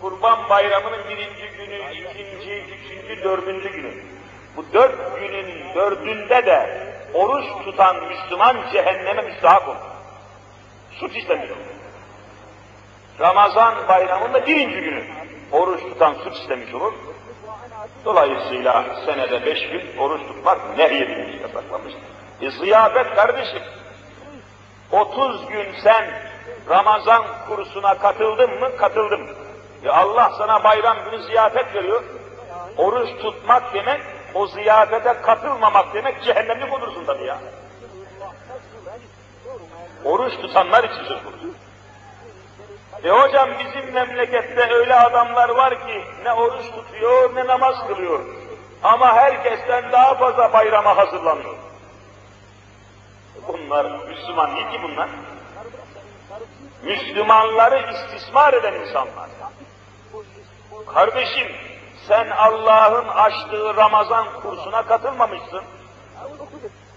Kurban 0.00 0.48
bayramının 0.48 1.08
birinci 1.08 1.48
günü, 1.56 1.92
ikinci, 1.92 2.64
üçüncü, 2.64 3.24
dördüncü 3.24 3.72
günü. 3.72 3.92
Bu 4.56 4.64
dört 4.72 5.20
günün 5.20 5.74
dördünde 5.74 6.46
de 6.46 6.86
oruç 7.14 7.44
tutan 7.64 7.96
Müslüman 8.04 8.56
cehenneme 8.72 9.22
müstahak 9.22 9.68
olur. 9.68 9.76
Suç 10.90 11.16
işlemiş 11.16 11.50
olur. 11.50 11.60
Ramazan 13.20 13.88
bayramında 13.88 14.46
birinci 14.46 14.80
günü 14.80 15.25
oruç 15.52 15.80
tutan 15.80 16.14
suç 16.14 16.36
işlemiş 16.36 16.74
olur. 16.74 16.92
Dolayısıyla 18.04 18.84
senede 19.06 19.46
beş 19.46 19.68
gün 19.68 19.98
oruç 19.98 20.20
tutmak 20.20 20.78
nehyedilmiş, 20.78 21.40
yasaklanmıştır. 21.42 22.02
E 22.40 22.50
ziyafet 22.50 23.14
kardeşim, 23.14 23.62
30 24.92 25.46
gün 25.46 25.66
sen 25.82 26.04
Ramazan 26.70 27.24
kursuna 27.48 27.98
katıldın 27.98 28.60
mı? 28.60 28.76
Katıldım. 28.76 29.20
E 29.84 29.88
Allah 29.88 30.32
sana 30.38 30.64
bayram 30.64 30.96
günü 31.04 31.22
ziyafet 31.22 31.74
veriyor. 31.74 32.04
Oruç 32.76 33.08
tutmak 33.22 33.74
demek, 33.74 34.00
o 34.34 34.46
ziyafete 34.46 35.12
katılmamak 35.22 35.94
demek 35.94 36.24
cehennemlik 36.24 36.72
olursun 36.72 37.04
tabii 37.06 37.24
ya. 37.24 37.38
Oruç 40.04 40.32
tutanlar 40.40 40.84
için 40.84 41.04
söz 41.04 41.22
konusu. 41.24 41.55
E 43.04 43.10
hocam 43.10 43.50
bizim 43.58 43.92
memlekette 43.92 44.74
öyle 44.74 44.94
adamlar 44.94 45.48
var 45.48 45.86
ki 45.86 46.04
ne 46.24 46.32
oruç 46.32 46.70
tutuyor 46.70 47.34
ne 47.34 47.46
namaz 47.46 47.86
kılıyor. 47.88 48.20
Ama 48.82 49.14
herkesten 49.14 49.92
daha 49.92 50.14
fazla 50.14 50.52
bayrama 50.52 50.96
hazırlanıyor. 50.96 51.54
Bunlar 53.48 54.08
Müslüman 54.08 54.56
değil 54.56 54.70
ki 54.70 54.80
bunlar. 54.82 55.08
Müslümanları 56.82 57.92
istismar 57.92 58.54
eden 58.54 58.74
insanlar. 58.74 59.30
Kardeşim 60.94 61.48
sen 62.08 62.30
Allah'ın 62.30 63.08
açtığı 63.08 63.76
Ramazan 63.76 64.26
kursuna 64.42 64.82
katılmamışsın. 64.82 65.62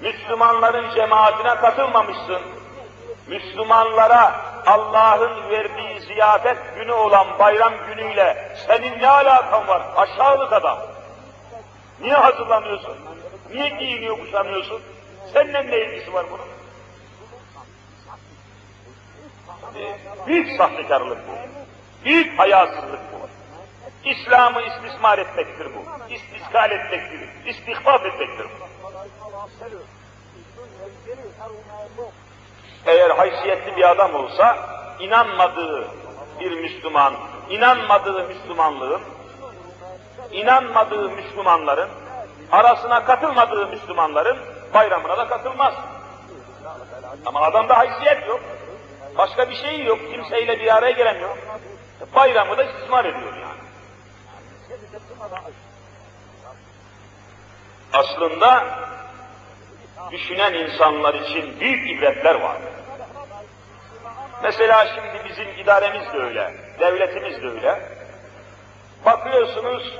Müslümanların 0.01 0.95
cemaatine 0.95 1.55
katılmamışsın. 1.55 2.41
Müslümanlara 3.27 4.48
Allah'ın 4.69 5.49
verdiği 5.49 5.99
ziyafet 5.99 6.57
günü 6.75 6.91
olan 6.91 7.39
bayram 7.39 7.73
günüyle 7.87 8.55
senin 8.67 8.99
ne 8.99 9.09
alakan 9.09 9.67
var? 9.67 9.81
Aşağılık 9.95 10.53
adam. 10.53 10.79
Niye 12.01 12.13
hazırlanıyorsun? 12.13 12.97
Niye 13.53 13.69
giyiniyor 13.69 14.19
kuşanıyorsun? 14.19 14.81
Seninle 15.33 15.67
ne 15.67 15.77
ilgisi 15.77 16.13
var 16.13 16.25
bunun? 16.31 16.45
Büyük 20.27 20.57
sahtekarlık 20.57 21.17
bu. 21.27 21.31
Büyük 22.05 22.39
hayasızlık 22.39 22.99
bu. 23.13 23.29
İslam'ı 24.09 24.61
istismar 24.61 25.17
etmektir 25.17 25.67
bu. 25.75 26.13
İstiskal 26.13 26.71
etmektir. 26.71 27.29
İstihbap 27.45 28.05
etmektir 28.05 28.45
bu. 28.45 28.69
Eğer 32.85 33.09
haysiyetli 33.09 33.75
bir 33.75 33.89
adam 33.89 34.15
olsa, 34.15 34.57
inanmadığı 34.99 35.87
bir 36.39 36.51
Müslüman, 36.51 37.13
inanmadığı 37.49 38.27
Müslümanlığın, 38.27 39.01
inanmadığı 40.31 41.09
Müslümanların, 41.09 41.89
arasına 42.51 43.05
katılmadığı 43.05 43.67
Müslümanların 43.67 44.37
bayramına 44.73 45.17
da 45.17 45.27
katılmaz. 45.27 45.73
Ama 47.25 47.41
adamda 47.41 47.77
haysiyet 47.77 48.27
yok. 48.27 48.39
Başka 49.17 49.49
bir 49.49 49.55
şey 49.55 49.83
yok. 49.83 49.99
Kimseyle 50.11 50.59
bir 50.59 50.75
araya 50.75 50.91
gelemiyor. 50.91 51.37
Bayramı 52.15 52.57
da 52.57 52.63
istismar 52.63 53.05
ediyor 53.05 53.33
yani. 53.33 53.59
Aslında 57.93 58.65
düşünen 60.11 60.53
insanlar 60.53 61.13
için 61.13 61.59
büyük 61.59 61.91
ibretler 61.91 62.35
var. 62.35 62.57
Mesela 64.43 64.87
şimdi 64.87 65.29
bizim 65.29 65.47
idaremiz 65.63 66.13
de 66.13 66.17
öyle, 66.17 66.53
devletimiz 66.79 67.43
de 67.43 67.47
öyle. 67.47 67.79
Bakıyorsunuz, 69.05 69.99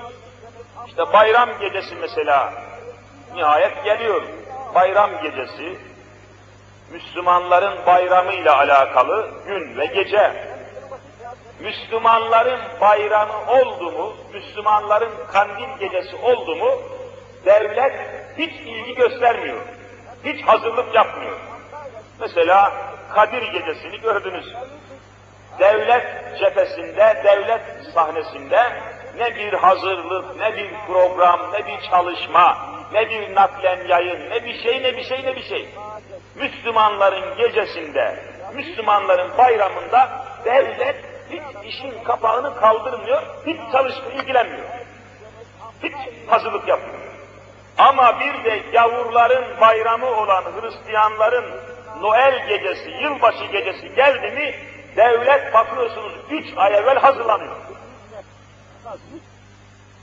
işte 0.88 1.14
bayram 1.14 1.50
gecesi 1.60 1.96
mesela, 1.96 2.54
nihayet 3.36 3.84
geliyor. 3.84 4.22
Bayram 4.76 5.12
gecesi, 5.24 5.78
Müslümanların 6.92 7.86
bayramıyla 7.86 8.58
alakalı 8.58 9.32
gün 9.46 9.78
ve 9.78 9.86
gece. 9.86 10.34
Müslümanların 11.60 12.60
bayramı 12.82 13.52
oldu 13.52 13.92
mu, 13.92 14.16
Müslümanların 14.34 15.12
kandil 15.32 15.78
gecesi 15.80 16.16
oldu 16.16 16.56
mu, 16.56 16.72
devlet 17.46 17.94
hiç 18.38 18.52
ilgi 18.52 18.96
göstermiyor. 18.96 19.62
Hiç 20.25 20.41
hazırlık 20.45 20.95
yapmıyor. 20.95 21.38
Mesela 22.19 22.73
Kadir 23.13 23.41
gecesini 23.41 24.01
gördünüz. 24.01 24.53
Devlet 25.60 26.39
cephesinde, 26.39 27.21
devlet 27.23 27.62
sahnesinde 27.93 28.63
ne 29.17 29.36
bir 29.36 29.53
hazırlık, 29.53 30.39
ne 30.39 30.58
bir 30.58 30.71
program, 30.88 31.39
ne 31.53 31.65
bir 31.67 31.82
çalışma, 31.89 32.58
ne 32.93 33.10
bir 33.10 33.36
naklen 33.36 33.88
yayın, 33.88 34.29
ne 34.29 34.45
bir 34.45 34.63
şey, 34.63 34.84
ne 34.84 34.97
bir 34.97 35.03
şey, 35.03 35.25
ne 35.25 35.36
bir 35.36 35.43
şey. 35.43 35.69
Müslümanların 36.36 37.38
gecesinde, 37.38 38.15
Müslümanların 38.53 39.38
bayramında 39.38 40.10
devlet 40.45 40.95
hiç 41.29 41.73
işin 41.73 42.03
kapağını 42.03 42.55
kaldırmıyor, 42.55 43.21
hiç 43.45 43.58
çalışma 43.71 44.12
ilgilenmiyor. 44.12 44.67
Hiç 45.84 45.93
hazırlık 46.27 46.67
yapmıyor. 46.67 46.99
Ama 47.80 48.20
bir 48.20 48.44
de 48.44 48.58
gavurların 48.74 49.62
bayramı 49.62 50.08
olan 50.08 50.44
Hristiyanların 50.44 51.46
Noel 52.02 52.48
gecesi, 52.48 52.89
yılbaşı 52.89 53.46
gecesi 53.46 53.96
geldi 53.96 54.32
mi, 54.32 54.56
devlet 54.96 55.54
bakıyorsunuz 55.54 56.13
üç 56.30 56.58
ay 56.58 56.76
evvel 56.76 56.98
hazırlanıyor. 57.00 57.56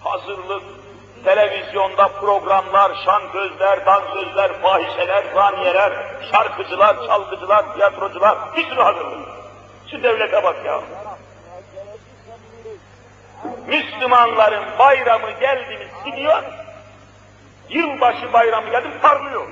Hazırlık, 0.01 0.63
televizyonda 1.25 2.09
programlar, 2.09 2.93
şan 3.05 3.23
gözler, 3.33 3.87
dans 3.87 4.05
sözler, 4.15 4.63
fahişeler, 4.63 5.25
zaniyeler, 5.35 5.93
şarkıcılar, 6.33 7.07
çalgıcılar, 7.07 7.75
tiyatrocular, 7.75 8.39
bir 8.57 8.65
sürü 8.65 8.83
hazırlık. 8.83 9.29
Şu 9.91 10.03
devlete 10.03 10.43
bak 10.43 10.57
ya. 10.65 10.81
Müslümanların 13.67 14.65
bayramı 14.79 15.31
geldi 15.31 15.77
mi 15.79 15.87
siliyor, 16.05 16.43
yılbaşı 17.69 18.33
bayramı 18.33 18.71
geldi 18.71 18.89
mi 18.89 19.01
parlıyor. 19.03 19.47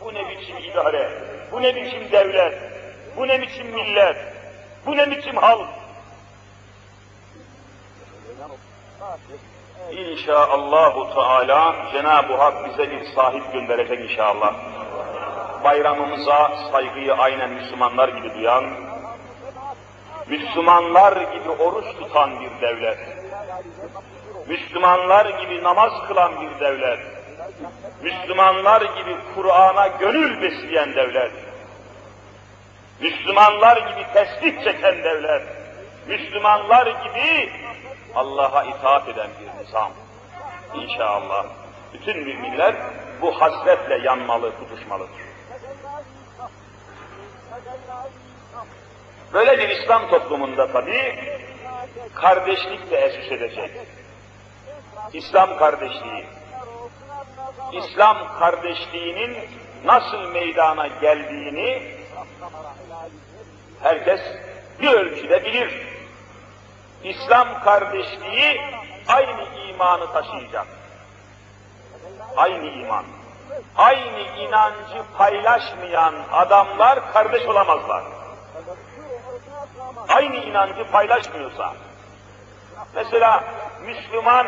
Bu 0.00 0.14
ne 0.14 0.28
biçim 0.28 0.56
idare, 0.56 1.10
bu 1.52 1.62
ne 1.62 1.76
biçim 1.76 2.12
devlet, 2.12 2.54
bu 3.16 3.28
ne 3.28 3.42
biçim 3.42 3.66
millet, 3.66 4.16
bu 4.86 4.96
ne 4.96 5.10
biçim 5.10 5.36
halk. 5.36 5.68
İnşaallahu 9.92 11.14
Teala 11.14 11.76
Cenab-ı 11.92 12.36
Hak 12.36 12.68
bize 12.68 12.90
bir 12.90 13.04
sahip 13.04 13.52
gönderecek 13.52 14.10
inşallah. 14.10 14.54
Bayramımıza 15.64 16.50
saygıyı 16.72 17.14
aynen 17.14 17.50
Müslümanlar 17.50 18.08
gibi 18.08 18.34
duyan, 18.34 18.64
Müslümanlar 20.26 21.16
gibi 21.16 21.50
oruç 21.50 21.84
tutan 21.98 22.40
bir 22.40 22.60
devlet, 22.60 22.98
Müslümanlar 24.52 25.26
gibi 25.26 25.62
namaz 25.62 25.92
kılan 26.08 26.40
bir 26.40 26.60
devlet, 26.60 27.00
Müslümanlar 28.02 28.80
gibi 28.80 29.16
Kur'an'a 29.34 29.86
gönül 29.86 30.42
besleyen 30.42 30.94
devlet, 30.94 31.32
Müslümanlar 33.00 33.76
gibi 33.76 34.06
tesbih 34.12 34.64
çeken 34.64 35.04
devlet, 35.04 35.42
Müslümanlar 36.06 36.86
gibi 36.86 37.52
Allah'a 38.14 38.64
itaat 38.64 39.08
eden 39.08 39.30
bir 39.40 39.64
nizam. 39.64 39.92
İnşallah 40.74 41.46
bütün 41.92 42.18
müminler 42.18 42.74
bu 43.20 43.40
hasretle 43.40 43.98
yanmalı, 44.04 44.52
tutuşmalıdır. 44.58 45.22
Böyle 49.32 49.58
bir 49.58 49.68
İslam 49.68 50.10
toplumunda 50.10 50.72
tabi 50.72 51.18
kardeşlik 52.14 52.90
de 52.90 52.96
esüs 52.96 53.32
edecek. 53.32 53.70
İslam 55.12 55.58
kardeşliği. 55.58 56.26
İslam 57.72 58.38
kardeşliğinin 58.38 59.38
nasıl 59.84 60.18
meydana 60.18 60.86
geldiğini 60.86 61.96
herkes 63.82 64.20
bir 64.80 64.92
ölçüde 64.92 65.44
bilir. 65.44 65.86
İslam 67.04 67.62
kardeşliği 67.64 68.60
aynı 69.08 69.44
imanı 69.68 70.12
taşıyacak. 70.12 70.66
Aynı 72.36 72.66
iman. 72.66 73.04
Aynı 73.76 74.20
inancı 74.20 75.02
paylaşmayan 75.18 76.14
adamlar 76.32 77.12
kardeş 77.12 77.46
olamazlar. 77.46 78.04
Aynı 80.08 80.36
inancı 80.36 80.90
paylaşmıyorsa, 80.90 81.74
mesela 82.94 83.44
Müslüman 83.84 84.46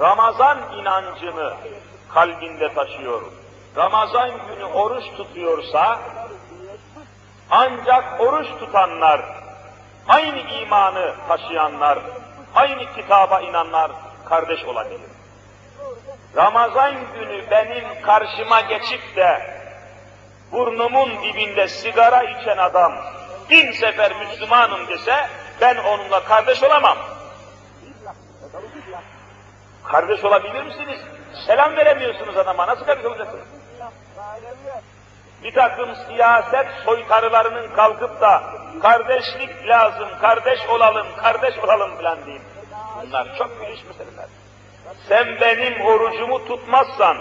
Ramazan 0.00 0.58
inancını 0.78 1.54
kalbinde 2.14 2.74
taşıyor, 2.74 3.22
Ramazan 3.76 4.30
günü 4.30 4.64
oruç 4.64 5.04
tutuyorsa, 5.16 6.00
ancak 7.50 8.20
oruç 8.20 8.46
tutanlar, 8.60 9.20
aynı 10.08 10.40
imanı 10.40 11.14
taşıyanlar, 11.28 11.98
aynı 12.54 12.94
kitaba 12.94 13.40
inanlar 13.40 13.90
kardeş 14.28 14.64
olabilir. 14.64 15.10
Ramazan 16.36 16.94
günü 17.14 17.50
benim 17.50 18.02
karşıma 18.02 18.60
geçip 18.60 19.16
de 19.16 19.56
burnumun 20.52 21.22
dibinde 21.22 21.68
sigara 21.68 22.22
içen 22.22 22.58
adam 22.58 22.92
bin 23.50 23.72
sefer 23.72 24.12
Müslümanım 24.16 24.88
dese 24.88 25.28
ben 25.60 25.76
onunla 25.76 26.24
kardeş 26.24 26.62
olamam. 26.62 26.98
Kardeş 29.88 30.24
olabilir 30.24 30.62
misiniz? 30.62 31.00
Selam 31.46 31.76
veremiyorsunuz 31.76 32.36
adama. 32.36 32.66
Nasıl 32.66 32.84
kardeş 32.84 33.04
olacaksınız? 33.04 33.44
Bir 35.42 35.54
takım 35.54 35.88
siyaset 36.08 36.66
soytarılarının 36.84 37.74
kalkıp 37.74 38.20
da 38.20 38.42
kardeşlik 38.82 39.68
lazım, 39.68 40.08
kardeş 40.20 40.58
olalım, 40.68 41.06
kardeş 41.22 41.58
olalım 41.58 41.96
filan 41.96 42.24
diyeyim. 42.24 42.42
Bunlar 43.02 43.38
çok 43.38 43.60
gülüş 43.60 43.80
meseleler. 43.84 44.26
Sen 45.08 45.40
benim 45.40 45.86
orucumu 45.86 46.48
tutmazsan, 46.48 47.16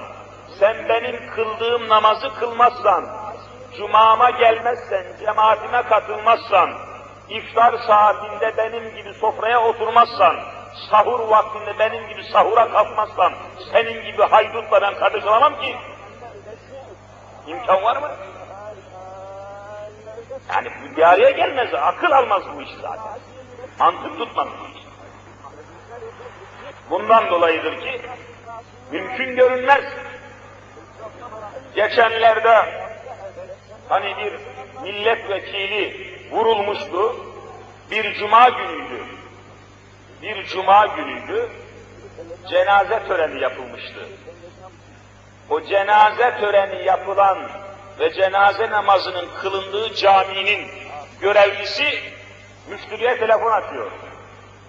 sen 0.59 0.89
benim 0.89 1.29
kıldığım 1.35 1.89
namazı 1.89 2.33
kılmazsan, 2.39 3.05
cumama 3.77 4.29
gelmezsen, 4.29 5.05
cemaatime 5.19 5.83
katılmazsan, 5.83 6.69
iftar 7.29 7.77
saatinde 7.87 8.57
benim 8.57 8.95
gibi 8.95 9.13
sofraya 9.13 9.61
oturmazsan, 9.61 10.35
sahur 10.91 11.19
vaktinde 11.19 11.79
benim 11.79 12.07
gibi 12.07 12.23
sahura 12.23 12.71
kalkmazsan, 12.71 13.33
senin 13.71 14.05
gibi 14.05 14.23
haydutla 14.23 14.81
ben 14.81 14.95
kardeş 14.95 15.23
olamam 15.23 15.61
ki. 15.61 15.75
İmkan 17.47 17.83
var 17.83 17.97
mı? 17.97 18.11
Yani 20.53 20.69
bir 20.97 21.01
araya 21.01 21.29
gelmez, 21.29 21.73
akıl 21.73 22.11
almaz 22.11 22.43
bu 22.55 22.61
iş 22.61 22.69
zaten. 22.81 23.19
Mantık 23.79 24.17
tutmaz 24.17 24.47
bu 24.47 24.77
iş. 24.77 24.85
Bundan 26.89 27.29
dolayıdır 27.29 27.81
ki, 27.81 28.01
mümkün 28.91 29.35
görünmez. 29.35 29.83
Geçenlerde 31.75 32.85
hani 33.89 34.15
bir 34.17 34.39
milletvekili 34.83 36.15
vurulmuştu, 36.31 37.15
bir 37.91 38.13
cuma 38.13 38.49
günüydü. 38.49 39.03
Bir 40.21 40.45
cuma 40.45 40.85
günüydü, 40.85 41.49
cenaze 42.49 43.07
töreni 43.07 43.41
yapılmıştı. 43.41 44.09
O 45.49 45.61
cenaze 45.61 46.37
töreni 46.39 46.85
yapılan 46.85 47.37
ve 47.99 48.13
cenaze 48.13 48.69
namazının 48.69 49.29
kılındığı 49.41 49.95
caminin 49.95 50.67
görevlisi 51.21 51.99
müftülüğe 52.69 53.17
telefon 53.17 53.51
açıyor. 53.51 53.91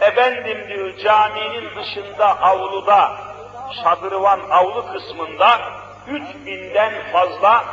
Efendim 0.00 0.68
diyor 0.68 0.96
caminin 0.96 1.76
dışında 1.76 2.40
avluda, 2.40 3.16
şadırvan 3.82 4.40
avlu 4.50 4.92
kısmında 4.92 5.60
üç 6.08 6.46
binden 6.46 6.92
fazla 7.12 7.64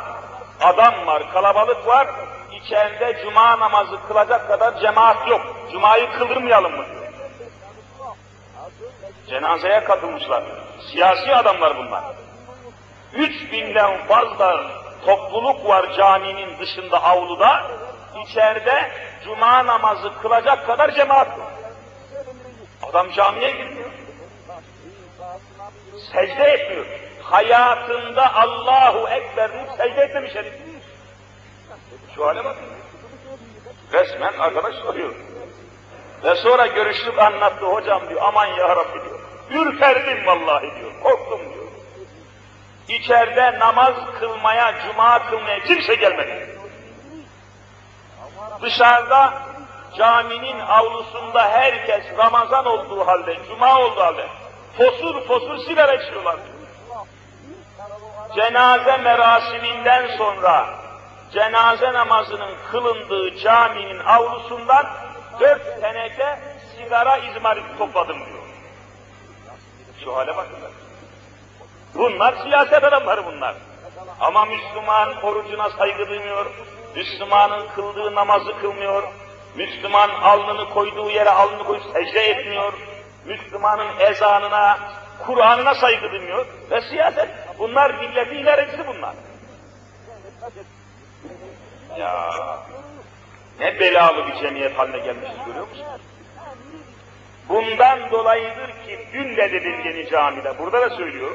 adam 0.60 1.06
var, 1.06 1.32
kalabalık 1.32 1.86
var. 1.86 2.08
İçeride 2.52 3.22
cuma 3.22 3.60
namazı 3.60 4.06
kılacak 4.08 4.48
kadar 4.48 4.80
cemaat 4.80 5.28
yok. 5.28 5.40
Cumayı 5.72 6.10
kıldırmayalım 6.18 6.76
mı 6.76 6.84
diyor. 6.92 7.03
Cenazeye 9.28 9.84
katılmışlar. 9.84 10.44
Siyasi 10.90 11.34
adamlar 11.34 11.76
bunlar. 11.76 12.04
Üç 13.14 13.52
binden 13.52 14.06
fazla 14.06 14.70
topluluk 15.06 15.68
var 15.68 15.92
caminin 15.96 16.58
dışında 16.58 17.02
avluda. 17.04 17.70
İçeride 18.24 18.92
cuma 19.24 19.66
namazı 19.66 20.12
kılacak 20.22 20.66
kadar 20.66 20.94
cemaat 20.94 21.28
var. 21.38 21.48
Adam 22.82 23.10
camiye 23.10 23.50
gidiyor. 23.50 23.90
Secde 26.12 26.44
etmiyor. 26.44 26.86
Hayatında 27.22 28.34
Allahu 28.34 29.08
Ekber 29.08 29.52
deyip 29.52 29.68
secde 29.76 30.02
etmemiş 30.02 30.34
herif. 30.34 30.54
Şu 32.14 32.26
hale 32.26 32.44
bakın. 32.44 32.64
Resmen 33.92 34.32
arkadaş 34.38 34.74
soruyor. 34.74 35.14
Ve 36.24 36.34
sonra 36.34 36.66
görüştük 36.66 37.18
anlattı 37.18 37.64
hocam 37.64 38.08
diyor 38.08 38.20
aman 38.24 38.46
ya 38.46 38.68
Rabbi 38.68 39.04
diyor. 39.04 39.13
Ürperdim 39.50 40.26
vallahi 40.26 40.62
diyor. 40.62 40.92
Korktum 41.02 41.40
diyor. 41.40 41.64
İçeride 42.88 43.58
namaz 43.58 43.94
kılmaya, 44.20 44.74
cuma 44.86 45.26
kılmaya 45.26 45.60
kimse 45.60 45.94
gelmedi. 45.94 46.58
Dışarıda 48.62 49.34
caminin 49.98 50.58
avlusunda 50.60 51.48
herkes 51.50 52.04
Ramazan 52.18 52.66
olduğu 52.66 53.06
halde, 53.06 53.38
cuma 53.48 53.80
olduğu 53.80 54.00
halde 54.00 54.26
fosur 54.76 55.26
fosur 55.26 55.58
sigara 55.58 55.94
içiyorlar. 55.94 56.36
Cenaze 58.34 58.96
merasiminden 58.96 60.16
sonra 60.16 60.66
cenaze 61.32 61.92
namazının 61.92 62.54
kılındığı 62.70 63.38
caminin 63.38 63.98
avlusundan 63.98 64.86
dört 65.40 65.80
teneke 65.80 66.38
sigara 66.76 67.16
izmariti 67.16 67.78
topladım 67.78 68.16
diyor. 68.26 68.43
Şu 70.04 70.16
hale 70.16 70.36
bakın. 70.36 70.56
Bunlar 71.94 72.34
siyaset 72.42 72.84
adamları 72.84 73.26
bunlar. 73.26 73.54
Ama 74.20 74.44
Müslüman 74.44 75.22
orucuna 75.22 75.70
saygı 75.70 76.08
duymuyor, 76.08 76.46
Müslümanın 76.96 77.68
kıldığı 77.74 78.14
namazı 78.14 78.60
kılmıyor, 78.60 79.02
Müslüman 79.56 80.08
alnını 80.08 80.70
koyduğu 80.70 81.10
yere 81.10 81.30
alnını 81.30 81.64
koyup 81.64 81.82
secde 81.92 82.20
etmiyor, 82.20 82.72
Müslümanın 83.24 84.00
ezanına, 84.00 84.78
Kur'an'ına 85.26 85.74
saygı 85.74 86.10
duymuyor 86.10 86.46
ve 86.70 86.80
siyaset. 86.80 87.28
Bunlar 87.58 87.94
milletin 87.94 88.36
ilericisi 88.36 88.86
bunlar. 88.86 89.14
Ya 91.98 92.30
ne 93.60 93.80
belalı 93.80 94.26
bir 94.26 94.34
cemiyet 94.36 94.78
haline 94.78 94.98
gelmişiz 94.98 95.44
görüyor 95.46 95.68
musunuz? 95.68 96.00
Bundan 97.48 98.10
dolayıdır 98.10 98.68
ki 98.68 99.08
dün 99.12 99.36
de 99.36 99.52
dedim 99.52 99.80
yeni 99.84 100.10
camide, 100.10 100.58
burada 100.58 100.80
da 100.80 100.90
söylüyor. 100.90 101.30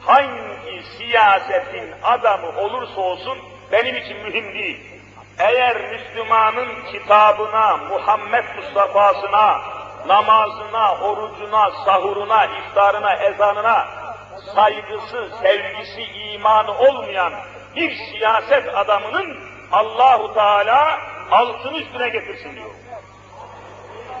Hangi 0.00 0.82
siyasetin 0.98 1.94
adamı 2.02 2.48
olursa 2.60 3.00
olsun 3.00 3.38
benim 3.72 3.96
için 3.96 4.16
mühim 4.16 4.54
değil. 4.54 5.00
Eğer 5.38 5.90
Müslümanın 5.90 6.68
kitabına, 6.92 7.76
Muhammed 7.76 8.44
Mustafa'sına, 8.56 9.60
namazına, 10.06 10.94
orucuna, 10.94 11.70
sahuruna, 11.84 12.44
iftarına, 12.44 13.14
ezanına 13.14 13.88
saygısı, 14.54 15.30
sevgisi, 15.42 16.02
imanı 16.02 16.78
olmayan 16.78 17.32
bir 17.76 17.96
siyaset 17.96 18.74
adamının 18.74 19.38
Allahu 19.72 20.34
Teala 20.34 20.98
altını 21.30 21.78
üstüne 21.78 22.08
getirsin 22.08 22.56
diyor. 22.56 22.70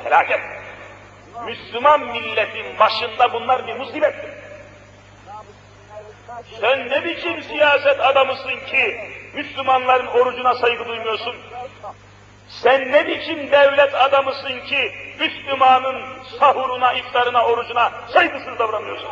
Felaket. 0.04 0.59
Müslüman 1.46 2.00
milletin 2.00 2.78
başında 2.78 3.32
bunlar 3.32 3.66
bir 3.66 3.76
musibettir. 3.76 4.30
Sen 6.60 6.88
ne 6.88 7.04
biçim 7.04 7.42
siyaset 7.42 8.00
adamısın 8.00 8.66
ki 8.66 9.00
Müslümanların 9.34 10.06
orucuna 10.06 10.54
saygı 10.54 10.88
duymuyorsun? 10.88 11.36
Sen 12.48 12.92
ne 12.92 13.06
biçim 13.06 13.50
devlet 13.50 13.94
adamısın 13.94 14.60
ki 14.60 14.94
Müslümanın 15.20 16.02
sahuruna, 16.38 16.92
iftarına, 16.92 17.46
orucuna 17.46 17.92
saygısız 18.12 18.58
davranıyorsun? 18.58 19.08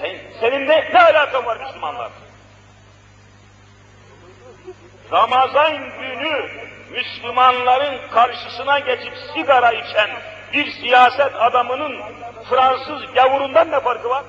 Sen, 0.00 0.18
senin 0.40 0.68
ne, 0.68 0.90
ne 0.94 1.02
alakan 1.02 1.46
var 1.46 1.56
Müslümanlar? 1.66 2.10
Ramazan 5.12 5.76
günü 5.76 6.50
Müslümanların 6.90 8.08
karşısına 8.10 8.78
geçip 8.78 9.12
sigara 9.34 9.72
içen 9.72 10.10
bir 10.52 10.70
siyaset 10.70 11.34
adamının 11.34 12.02
Fransız 12.50 13.14
gavurundan 13.14 13.70
ne 13.70 13.80
farkı 13.80 14.08
var? 14.08 14.24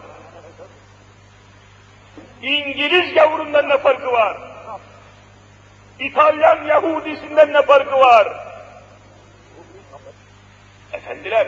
İngiliz 2.41 3.13
gavurundan 3.13 3.69
ne 3.69 3.77
farkı 3.77 4.11
var? 4.11 4.37
İtalyan 5.99 6.63
Yahudisinden 6.65 7.53
ne 7.53 7.61
farkı 7.61 7.99
var? 7.99 8.27
Efendiler, 10.93 11.47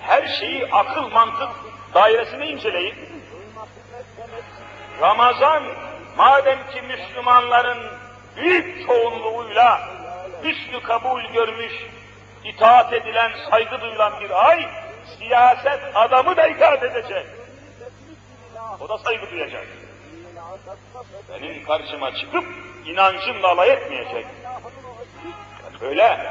her 0.00 0.28
şeyi 0.28 0.68
akıl 0.72 1.08
mantık 1.08 1.50
dairesinde 1.94 2.46
inceleyin. 2.46 2.94
Ramazan, 5.00 5.62
madem 6.16 6.58
ki 6.70 6.82
Müslümanların 6.82 7.90
büyük 8.36 8.86
çoğunluğuyla 8.86 9.93
üstü 10.44 10.82
kabul 10.82 11.22
görmüş, 11.22 11.72
itaat 12.44 12.92
edilen, 12.92 13.32
saygı 13.50 13.80
duyulan 13.80 14.20
bir 14.20 14.48
ay, 14.48 14.68
siyaset 15.18 15.80
adamı 15.94 16.36
da 16.36 16.46
itaat 16.46 16.82
edecek. 16.82 17.26
O 18.80 18.88
da 18.88 18.98
saygı 18.98 19.30
duyacak. 19.30 19.66
Benim 21.42 21.64
karşıma 21.64 22.14
çıkıp 22.14 22.44
inancımla 22.86 23.48
alay 23.48 23.70
etmeyecek. 23.70 24.26
Böyle, 25.80 26.26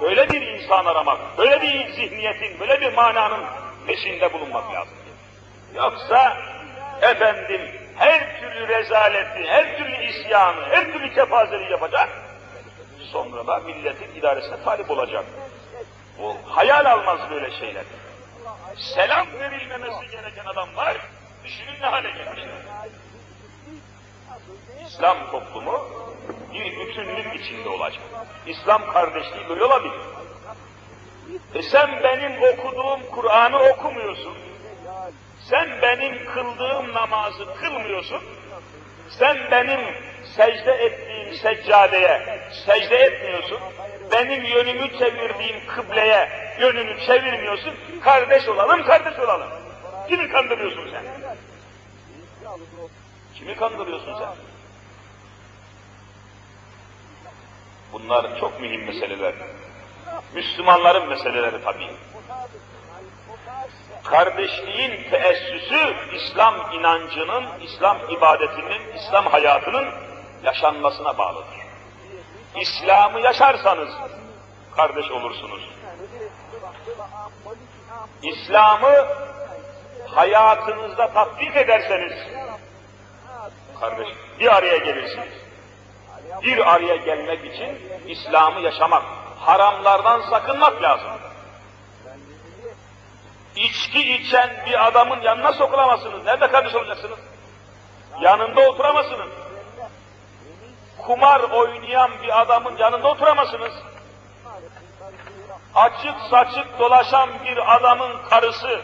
böyle 0.00 0.28
bir 0.30 0.42
insan 0.42 0.86
aramak, 0.86 1.38
böyle 1.38 1.62
bir 1.62 1.92
zihniyetin, 1.92 2.60
böyle 2.60 2.80
bir 2.80 2.92
mananın 2.94 3.44
peşinde 3.86 4.32
bulunmak 4.32 4.74
lazım. 4.74 4.94
Yoksa 5.74 6.36
efendim 7.02 7.60
her 7.96 8.40
türlü 8.40 8.68
rezaleti, 8.68 9.48
her 9.48 9.76
türlü 9.76 10.04
isyanı, 10.04 10.68
her 10.70 10.92
türlü 10.92 11.14
kefazeliği 11.14 11.70
yapacak, 11.70 12.08
sonra 13.06 13.46
da 13.46 13.58
milletin 13.58 14.14
idaresine 14.14 14.62
talip 14.64 14.90
olacak. 14.90 15.24
Bu 16.18 16.36
hayal 16.44 16.84
almaz 16.84 17.30
böyle 17.30 17.50
şeyler. 17.58 17.84
Selam 18.76 19.26
verilmemesi 19.40 20.10
gereken 20.10 20.44
adamlar, 20.44 20.96
düşünün 21.44 21.80
ne 21.80 21.86
hale 21.86 22.10
gelmişler. 22.10 22.50
İslam 24.86 25.30
toplumu 25.30 25.88
bir 26.52 26.78
bütünlük 26.80 27.40
içinde 27.40 27.68
olacak. 27.68 28.02
İslam 28.46 28.92
kardeşliği 28.92 29.48
böyle 29.48 29.64
olabilir. 29.64 30.00
E 31.54 31.62
sen 31.62 32.02
benim 32.02 32.42
okuduğum 32.42 33.10
Kur'an'ı 33.10 33.58
okumuyorsun. 33.58 34.36
Sen 35.50 35.82
benim 35.82 36.26
kıldığım 36.34 36.94
namazı 36.94 37.54
kılmıyorsun. 37.54 38.22
Sen 39.10 39.50
benim 39.50 39.80
secde 40.36 40.72
ettiğim 40.72 41.34
seccadeye 41.34 42.40
secde 42.66 42.96
etmiyorsun. 42.96 43.58
Benim 44.12 44.44
yönümü 44.44 44.98
çevirdiğim 44.98 45.66
kıbleye 45.66 46.28
yönünü 46.60 47.06
çevirmiyorsun. 47.06 47.74
Kardeş 48.04 48.48
olalım, 48.48 48.82
kardeş 48.86 49.18
olalım. 49.18 49.48
Kimi 50.08 50.28
kandırıyorsun 50.28 50.90
sen? 50.92 51.04
Kimi 53.34 53.56
kandırıyorsun 53.56 54.14
sen? 54.18 54.34
Bunlar 57.92 58.40
çok 58.40 58.60
mühim 58.60 58.84
meseleler. 58.84 59.34
Müslümanların 60.34 61.08
meseleleri 61.08 61.64
tabii. 61.64 61.90
Kardeşliğin 64.10 65.10
teessüsü 65.10 65.96
İslam 66.12 66.72
inancının, 66.72 67.44
İslam 67.62 67.98
ibadetinin, 68.10 68.96
İslam 68.96 69.26
hayatının 69.26 69.88
yaşanmasına 70.42 71.18
bağlıdır. 71.18 71.56
İslam'ı 72.60 73.20
yaşarsanız 73.20 73.90
kardeş 74.76 75.10
olursunuz. 75.10 75.70
İslam'ı 78.22 79.06
hayatınızda 80.14 81.12
tatbik 81.12 81.56
ederseniz 81.56 82.12
kardeş 83.80 84.08
bir 84.40 84.56
araya 84.56 84.76
gelirsiniz. 84.76 85.34
Bir 86.42 86.74
araya 86.74 86.96
gelmek 86.96 87.54
için 87.54 87.88
İslam'ı 88.06 88.60
yaşamak, 88.60 89.02
haramlardan 89.40 90.20
sakınmak 90.30 90.82
lazım. 90.82 91.10
İçki 93.56 94.14
içen 94.14 94.50
bir 94.66 94.86
adamın 94.86 95.20
yanına 95.20 95.52
sokulamazsınız. 95.52 96.24
Nerede 96.24 96.48
kardeş 96.50 96.74
olacaksınız? 96.74 97.18
Yanında 98.20 98.60
oturamazsınız. 98.60 99.28
Kumar 100.98 101.40
oynayan 101.40 102.10
bir 102.22 102.40
adamın 102.40 102.76
yanında 102.76 103.08
oturamazsınız. 103.08 103.72
Açık 105.74 106.14
saçık 106.30 106.78
dolaşan 106.78 107.30
bir 107.44 107.76
adamın 107.76 108.12
karısı 108.30 108.80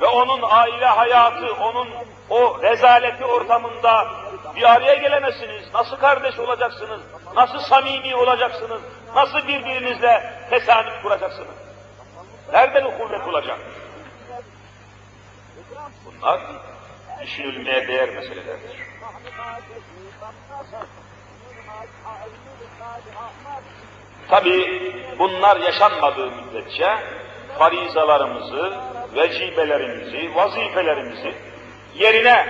ve 0.00 0.06
onun 0.06 0.42
aile 0.42 0.86
hayatı, 0.86 1.54
onun 1.54 1.88
o 2.30 2.62
rezaleti 2.62 3.24
ortamında 3.24 4.06
bir 4.56 4.62
araya 4.62 4.94
gelemezsiniz. 4.94 5.74
Nasıl 5.74 5.96
kardeş 5.96 6.38
olacaksınız? 6.38 7.00
Nasıl 7.36 7.58
samimi 7.58 8.16
olacaksınız? 8.16 8.82
Nasıl 9.14 9.38
birbirinizle 9.48 10.32
tesanüt 10.50 11.02
kuracaksınız? 11.02 11.67
Nereden 12.52 12.98
kuvvet 12.98 13.28
olacak? 13.28 13.58
Bunlar 16.04 16.40
düşünülmeye 17.22 17.88
değer 17.88 18.08
meselelerdir. 18.08 18.88
Tabi 24.30 24.82
bunlar 25.18 25.56
yaşanmadığı 25.56 26.30
müddetçe 26.30 26.98
farizalarımızı, 27.58 28.74
vecibelerimizi, 29.14 30.34
vazifelerimizi 30.34 31.34
yerine 31.94 32.46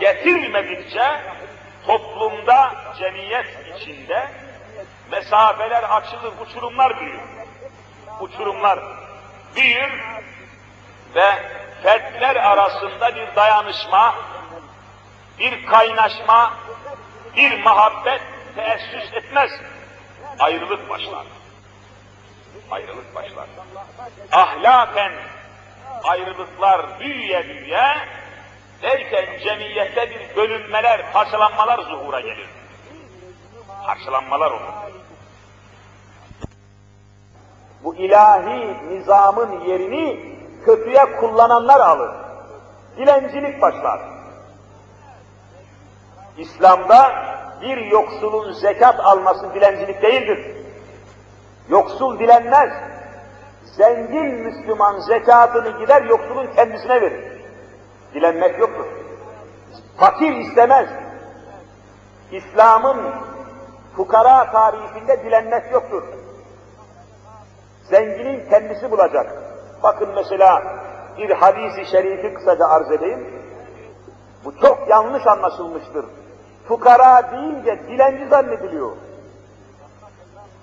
getirmedikçe 0.00 1.20
toplumda, 1.86 2.74
cemiyet 2.98 3.46
içinde 3.76 4.28
mesafeler 5.10 5.82
açılır, 5.82 6.32
uçurumlar 6.46 7.00
büyür. 7.00 7.20
Uçurumlar 8.20 8.78
büyür 9.56 10.04
ve 11.14 11.42
fertler 11.82 12.36
arasında 12.36 13.14
bir 13.14 13.36
dayanışma, 13.36 14.14
bir 15.38 15.66
kaynaşma, 15.66 16.54
bir 17.36 17.64
muhabbet 17.64 18.22
teessüs 18.56 19.12
etmez. 19.12 19.50
Ayrılık 20.38 20.90
başlar. 20.90 21.26
Ayrılık 22.70 23.14
başlar. 23.14 23.46
Ahlaken 24.32 25.12
ayrılıklar 26.04 27.00
büyüye 27.00 27.48
büyüye 27.48 27.96
derken 28.82 29.38
cemiyette 29.44 30.10
bir 30.10 30.36
bölünmeler, 30.36 31.12
parçalanmalar 31.12 31.78
zuhura 31.78 32.20
gelir. 32.20 32.48
Parçalanmalar 33.86 34.50
olur. 34.50 34.87
Bu 37.84 37.94
ilahi 37.94 38.88
nizamın 38.88 39.60
yerini 39.60 40.36
kötüye 40.64 41.16
kullananlar 41.20 41.80
alır. 41.80 42.10
Dilencilik 42.96 43.62
başlar. 43.62 44.00
İslam'da 46.38 47.12
bir 47.62 47.76
yoksulun 47.76 48.52
zekat 48.52 49.00
alması 49.00 49.54
dilencilik 49.54 50.02
değildir. 50.02 50.56
Yoksul 51.68 52.18
dilenmez. 52.18 52.70
Zengin 53.64 54.34
Müslüman 54.34 54.98
zekatını 54.98 55.78
gider 55.78 56.02
yoksulun 56.02 56.46
kendisine 56.56 57.00
verir. 57.00 57.42
Dilenmek 58.14 58.58
yoktur. 58.58 58.86
Fakir 59.96 60.36
istemez. 60.36 60.88
İslam'ın 62.32 62.98
fukara 63.96 64.52
tarihinde 64.52 65.24
dilenmek 65.24 65.72
yoktur. 65.72 66.17
Zenginin 67.90 68.50
kendisi 68.50 68.90
bulacak. 68.90 69.26
Bakın 69.82 70.08
mesela 70.14 70.62
bir 71.18 71.30
hadisi 71.30 71.90
şerifi 71.90 72.34
kısaca 72.34 72.66
arz 72.66 72.90
edeyim. 72.90 73.26
Bu 74.44 74.56
çok 74.60 74.88
yanlış 74.88 75.26
anlaşılmıştır. 75.26 76.04
Fukara 76.68 77.30
deyince 77.30 77.78
dilenci 77.88 78.28
zannediliyor. 78.28 78.90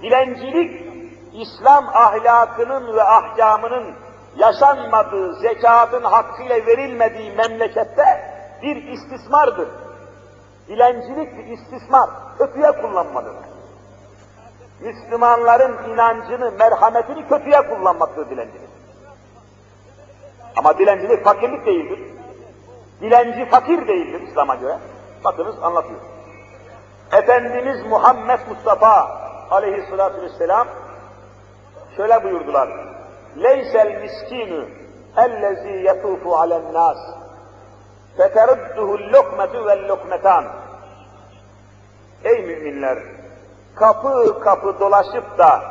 Dilencilik, 0.02 0.86
İslam 1.34 1.88
ahlakının 1.88 2.96
ve 2.96 3.04
ahkamının 3.04 3.96
yaşanmadığı, 4.38 5.36
zekatın 5.36 6.04
hakkıyla 6.04 6.56
verilmediği 6.56 7.32
memlekette 7.32 8.36
bir 8.62 8.76
istismardır. 8.76 9.68
Dilencilik 10.68 11.38
bir 11.38 11.46
istismar, 11.46 12.10
kötüye 12.38 12.72
kullanmadır. 12.72 13.34
Müslümanların 14.80 15.94
inancını, 15.94 16.52
merhametini 16.52 17.28
kötüye 17.28 17.62
kullanmaktır 17.62 18.30
dilencilik. 18.30 18.70
Ama 20.58 20.78
dilencilik 20.78 21.24
fakirlik 21.24 21.66
değildir. 21.66 22.00
Dilenci 23.02 23.50
fakir 23.50 23.88
değildir 23.88 24.22
İslam'a 24.22 24.56
göre. 24.56 24.78
Bakınız 25.24 25.56
anlatıyor. 25.64 26.00
Efendimiz 27.12 27.86
Muhammed 27.86 28.40
Mustafa 28.50 29.20
aleyhissalatü 29.52 30.22
vesselam 30.22 30.68
şöyle 31.98 32.24
buyurdular. 32.24 32.70
Leysel 33.38 34.02
miskinu 34.02 34.66
ellezî 35.18 35.70
yetufu 35.70 36.36
alen 36.36 36.74
nas 36.74 36.98
feterudduhul 38.18 39.14
lokmetu 39.14 39.66
vel 39.66 39.88
lokmetan 39.88 40.46
Ey 42.24 42.44
müminler! 42.46 42.98
Kapı 43.76 44.40
kapı 44.40 44.80
dolaşıp 44.80 45.38
da 45.38 45.62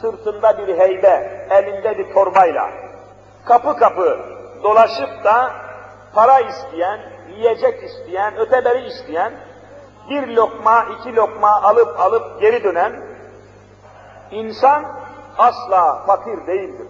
sırtında 0.00 0.58
bir 0.58 0.78
heybe, 0.78 1.46
elinde 1.50 1.98
bir 1.98 2.14
torbayla 2.14 2.70
kapı 3.44 3.76
kapı 3.76 4.18
dolaşıp 4.62 5.24
da 5.24 5.52
para 6.14 6.40
isteyen, 6.40 7.00
yiyecek 7.36 7.82
isteyen, 7.82 8.36
öteberi 8.36 8.86
isteyen, 8.86 9.32
bir 10.10 10.28
lokma, 10.28 10.86
iki 10.98 11.16
lokma 11.16 11.62
alıp 11.62 12.00
alıp 12.00 12.40
geri 12.40 12.64
dönen 12.64 13.00
insan 14.30 14.84
asla 15.38 16.06
fakir 16.06 16.46
değildir. 16.46 16.86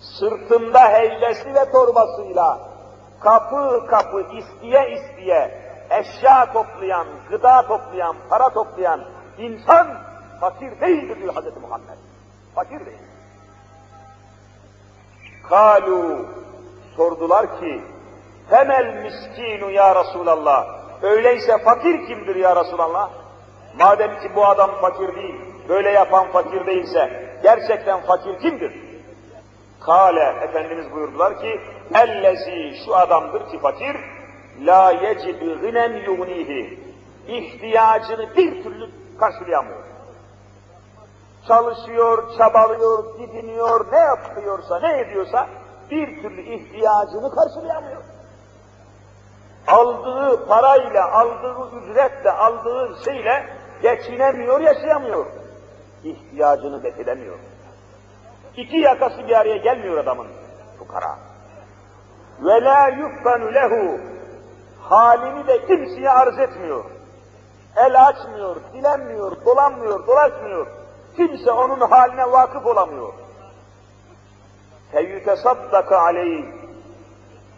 Sırtında 0.00 0.88
heybesi 0.88 1.54
ve 1.54 1.70
torbasıyla 1.72 2.58
kapı 3.20 3.86
kapı 3.86 4.20
isteye 4.20 4.90
isteye 4.90 5.69
eşya 5.90 6.52
toplayan, 6.52 7.06
gıda 7.30 7.66
toplayan, 7.66 8.16
para 8.30 8.48
toplayan 8.48 9.00
insan 9.38 9.88
fakir 10.40 10.80
değildir 10.80 11.20
diyor 11.20 11.34
Hz. 11.34 11.62
Muhammed. 11.62 11.98
Fakir 12.54 12.86
değil. 12.86 12.98
Kalu 15.48 16.26
sordular 16.96 17.60
ki 17.60 17.82
Temel 18.50 19.02
miskinu 19.02 19.70
ya 19.70 20.04
Resulallah. 20.04 20.80
Öyleyse 21.02 21.58
fakir 21.58 22.06
kimdir 22.06 22.36
ya 22.36 22.64
Resulallah? 22.64 23.10
Madem 23.78 24.20
ki 24.20 24.30
bu 24.36 24.46
adam 24.46 24.70
fakir 24.80 25.16
değil, 25.16 25.34
böyle 25.68 25.90
yapan 25.90 26.28
fakir 26.32 26.66
değilse, 26.66 27.30
gerçekten 27.42 28.00
fakir 28.00 28.38
kimdir? 28.40 28.72
Kale, 29.80 30.34
Efendimiz 30.42 30.92
buyurdular 30.92 31.40
ki, 31.40 31.60
ellezi 31.94 32.84
şu 32.84 32.96
adamdır 32.96 33.50
ki 33.50 33.58
fakir, 33.58 33.96
la 34.60 34.90
yecibü 34.90 35.60
gınen 35.60 35.92
yugnihi. 35.92 36.80
İhtiyacını 37.28 38.36
bir 38.36 38.62
türlü 38.62 38.90
karşılayamıyor. 39.20 39.84
Çalışıyor, 41.48 42.38
çabalıyor, 42.38 43.18
didiniyor, 43.18 43.92
ne 43.92 43.98
yapıyorsa, 43.98 44.80
ne 44.80 45.00
ediyorsa 45.00 45.48
bir 45.90 46.22
türlü 46.22 46.42
ihtiyacını 46.42 47.30
karşılayamıyor 47.34 48.02
aldığı 49.70 50.46
parayla, 50.46 51.12
aldığı 51.12 51.76
ücretle, 51.76 52.30
aldığı 52.30 52.96
şeyle 53.04 53.46
geçinemiyor, 53.82 54.60
yaşayamıyor. 54.60 55.26
İhtiyacını 56.04 56.84
betilemiyor. 56.84 57.38
İki 58.56 58.76
yakası 58.76 59.28
bir 59.28 59.34
araya 59.34 59.56
gelmiyor 59.56 59.98
adamın 59.98 60.26
fukara. 60.78 61.18
Ve 62.40 62.64
la 62.64 62.88
yuffanu 62.88 63.54
lehu 63.54 64.00
halini 64.90 65.46
de 65.46 65.66
kimseye 65.66 66.10
arz 66.10 66.38
etmiyor. 66.38 66.84
El 67.76 68.06
açmıyor, 68.06 68.56
dilenmiyor, 68.72 69.44
dolanmıyor, 69.44 70.06
dolaşmıyor. 70.06 70.66
Kimse 71.16 71.52
onun 71.52 71.80
haline 71.80 72.32
vakıf 72.32 72.66
olamıyor. 72.66 73.12
Feyyütesaddaka 74.92 75.98
aleyh 75.98 76.44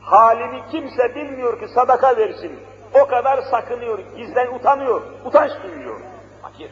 halini 0.00 0.62
kimse 0.70 1.14
bilmiyor 1.14 1.60
ki 1.60 1.68
sadaka 1.74 2.16
versin. 2.16 2.60
O 2.94 3.06
kadar 3.06 3.42
sakınıyor, 3.42 3.98
gizlen 4.16 4.54
utanıyor, 4.54 5.02
utanç 5.24 5.50
duyuyor. 5.62 6.00
Fakir. 6.42 6.70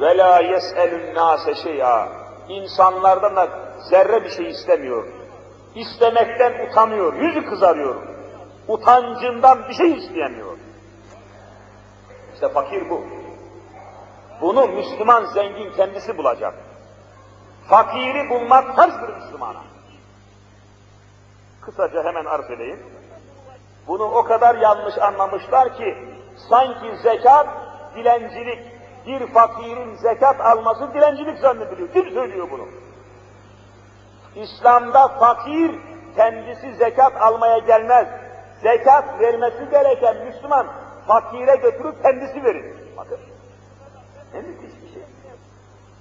Ve 0.00 0.16
la 0.16 0.40
yes'elün 0.40 1.14
nase 1.14 1.54
şey'a. 1.54 2.08
İnsanlardan 2.48 3.36
da 3.36 3.48
zerre 3.90 4.24
bir 4.24 4.30
şey 4.30 4.50
istemiyor. 4.50 5.04
İstemekten 5.74 6.66
utanıyor, 6.66 7.14
yüzü 7.14 7.46
kızarıyor. 7.46 8.15
Utancından 8.68 9.68
bir 9.68 9.74
şey 9.74 9.92
isteyemiyor. 9.92 10.56
İşte 12.34 12.48
fakir 12.48 12.90
bu. 12.90 13.04
Bunu 14.40 14.66
Müslüman 14.66 15.24
zengin 15.24 15.72
kendisi 15.72 16.18
bulacak. 16.18 16.54
Fakiri 17.68 18.30
bulmak 18.30 18.76
tarzdır 18.76 19.16
Müslümana 19.16 19.62
kısaca 21.66 22.04
hemen 22.04 22.24
arz 22.24 22.50
edeyim. 22.50 22.80
Bunu 23.86 24.04
o 24.04 24.24
kadar 24.24 24.54
yanlış 24.54 24.98
anlamışlar 24.98 25.76
ki 25.76 25.96
sanki 26.50 26.96
zekat 27.02 27.46
dilencilik, 27.96 28.58
bir 29.06 29.26
fakirin 29.26 29.94
zekat 29.94 30.40
alması 30.40 30.94
dilencilik 30.94 31.38
zannediliyor. 31.38 31.92
Kim 31.92 32.10
söylüyor 32.10 32.48
bunu? 32.50 32.68
İslam'da 34.34 35.08
fakir 35.08 35.80
kendisi 36.16 36.74
zekat 36.74 37.22
almaya 37.22 37.58
gelmez. 37.58 38.08
Zekat 38.62 39.20
vermesi 39.20 39.70
gereken 39.70 40.16
Müslüman 40.26 40.66
fakire 41.06 41.56
götürüp 41.56 42.02
kendisi 42.02 42.44
verir. 42.44 42.64
Bakın. 42.96 43.18
Ne 44.34 44.40
müthiş 44.40 44.82
bir 44.82 44.92
şey. 44.92 45.02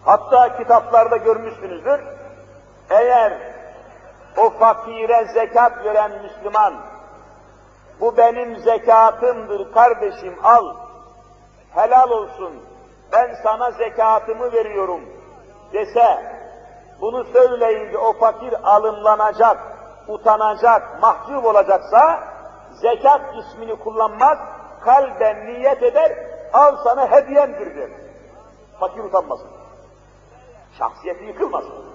Hatta 0.05 0.57
kitaplarda 0.57 1.17
görmüşsünüzdür. 1.17 1.99
Eğer 2.89 3.33
o 4.37 4.49
fakire 4.49 5.25
zekat 5.33 5.85
veren 5.85 6.11
Müslüman, 6.23 6.73
bu 7.99 8.17
benim 8.17 8.55
zekatımdır 8.55 9.73
kardeşim 9.73 10.35
al, 10.43 10.75
helal 11.75 12.09
olsun, 12.09 12.53
ben 13.11 13.35
sana 13.43 13.71
zekatımı 13.71 14.51
veriyorum 14.51 15.01
dese, 15.73 16.35
bunu 17.01 17.23
söyleyince 17.23 17.97
o 17.97 18.13
fakir 18.13 18.53
alımlanacak, 18.63 19.57
utanacak, 20.07 21.01
mahcup 21.01 21.45
olacaksa, 21.45 22.23
zekat 22.81 23.21
ismini 23.35 23.75
kullanmaz, 23.75 24.37
kalben 24.81 25.45
niyet 25.45 25.83
eder, 25.83 26.11
al 26.53 26.75
sana 26.83 27.11
hediyemdir 27.11 27.75
der. 27.75 27.89
Fakir 28.79 29.03
utanmasın. 29.03 29.49
Şahsiyeti 30.77 31.23
yıkılmasın 31.23 31.85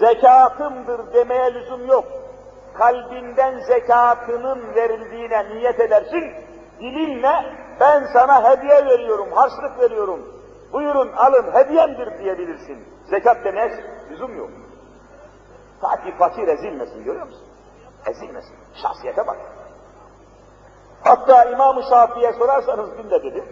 zekatımdır 0.00 1.14
demeye 1.14 1.54
lüzum 1.54 1.86
yok. 1.86 2.04
Kalbinden 2.74 3.60
zekatının 3.60 4.74
verildiğine 4.74 5.48
niyet 5.48 5.80
edersin, 5.80 6.32
dilinle 6.80 7.32
ben 7.80 8.06
sana 8.12 8.50
hediye 8.50 8.86
veriyorum, 8.86 9.32
harçlık 9.32 9.80
veriyorum, 9.80 10.42
buyurun 10.72 11.12
alın 11.12 11.54
hediyemdir 11.54 12.18
diyebilirsin. 12.18 12.84
Zekat 13.10 13.44
demeye 13.44 13.70
lüzum 14.10 14.36
yok. 14.36 14.50
Ta 15.80 16.02
ki 16.02 16.14
fakir 16.18 16.48
ezilmesin 16.48 17.04
görüyor 17.04 17.26
musun? 17.26 17.46
Ezilmesin. 18.06 18.56
Şahsiyete 18.82 19.26
bak. 19.26 19.36
Hatta 21.04 21.44
İmam-ı 21.44 21.82
Şafii'ye 21.82 22.32
sorarsanız 22.32 22.90
dün 22.98 23.10
de 23.10 23.22
dedi, 23.22 23.44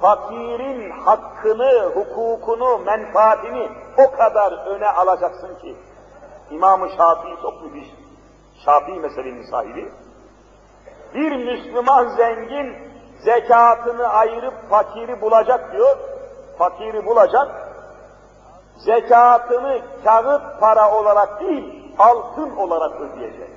fakirin 0.00 0.90
hakkını, 0.90 1.90
hukukunu, 1.94 2.78
menfaatini 2.78 3.70
o 3.98 4.10
kadar 4.16 4.66
öne 4.66 4.88
alacaksın 4.88 5.54
ki, 5.58 5.76
İmam-ı 6.50 6.88
Şafii 6.96 7.36
çok 7.42 7.62
müthiş, 7.62 7.88
Şafii 8.64 9.00
mezhebinin 9.00 9.50
sahibi, 9.50 9.92
bir 11.14 11.32
Müslüman 11.36 12.08
zengin 12.08 12.76
zekatını 13.24 14.08
ayırıp 14.08 14.70
fakiri 14.70 15.20
bulacak 15.20 15.72
diyor, 15.72 15.96
fakiri 16.58 17.06
bulacak, 17.06 17.48
zekatını 18.76 19.82
kağıt 20.04 20.60
para 20.60 20.94
olarak 20.94 21.40
değil, 21.40 21.83
altın 21.98 22.56
olarak 22.56 23.00
ödeyecek. 23.00 23.50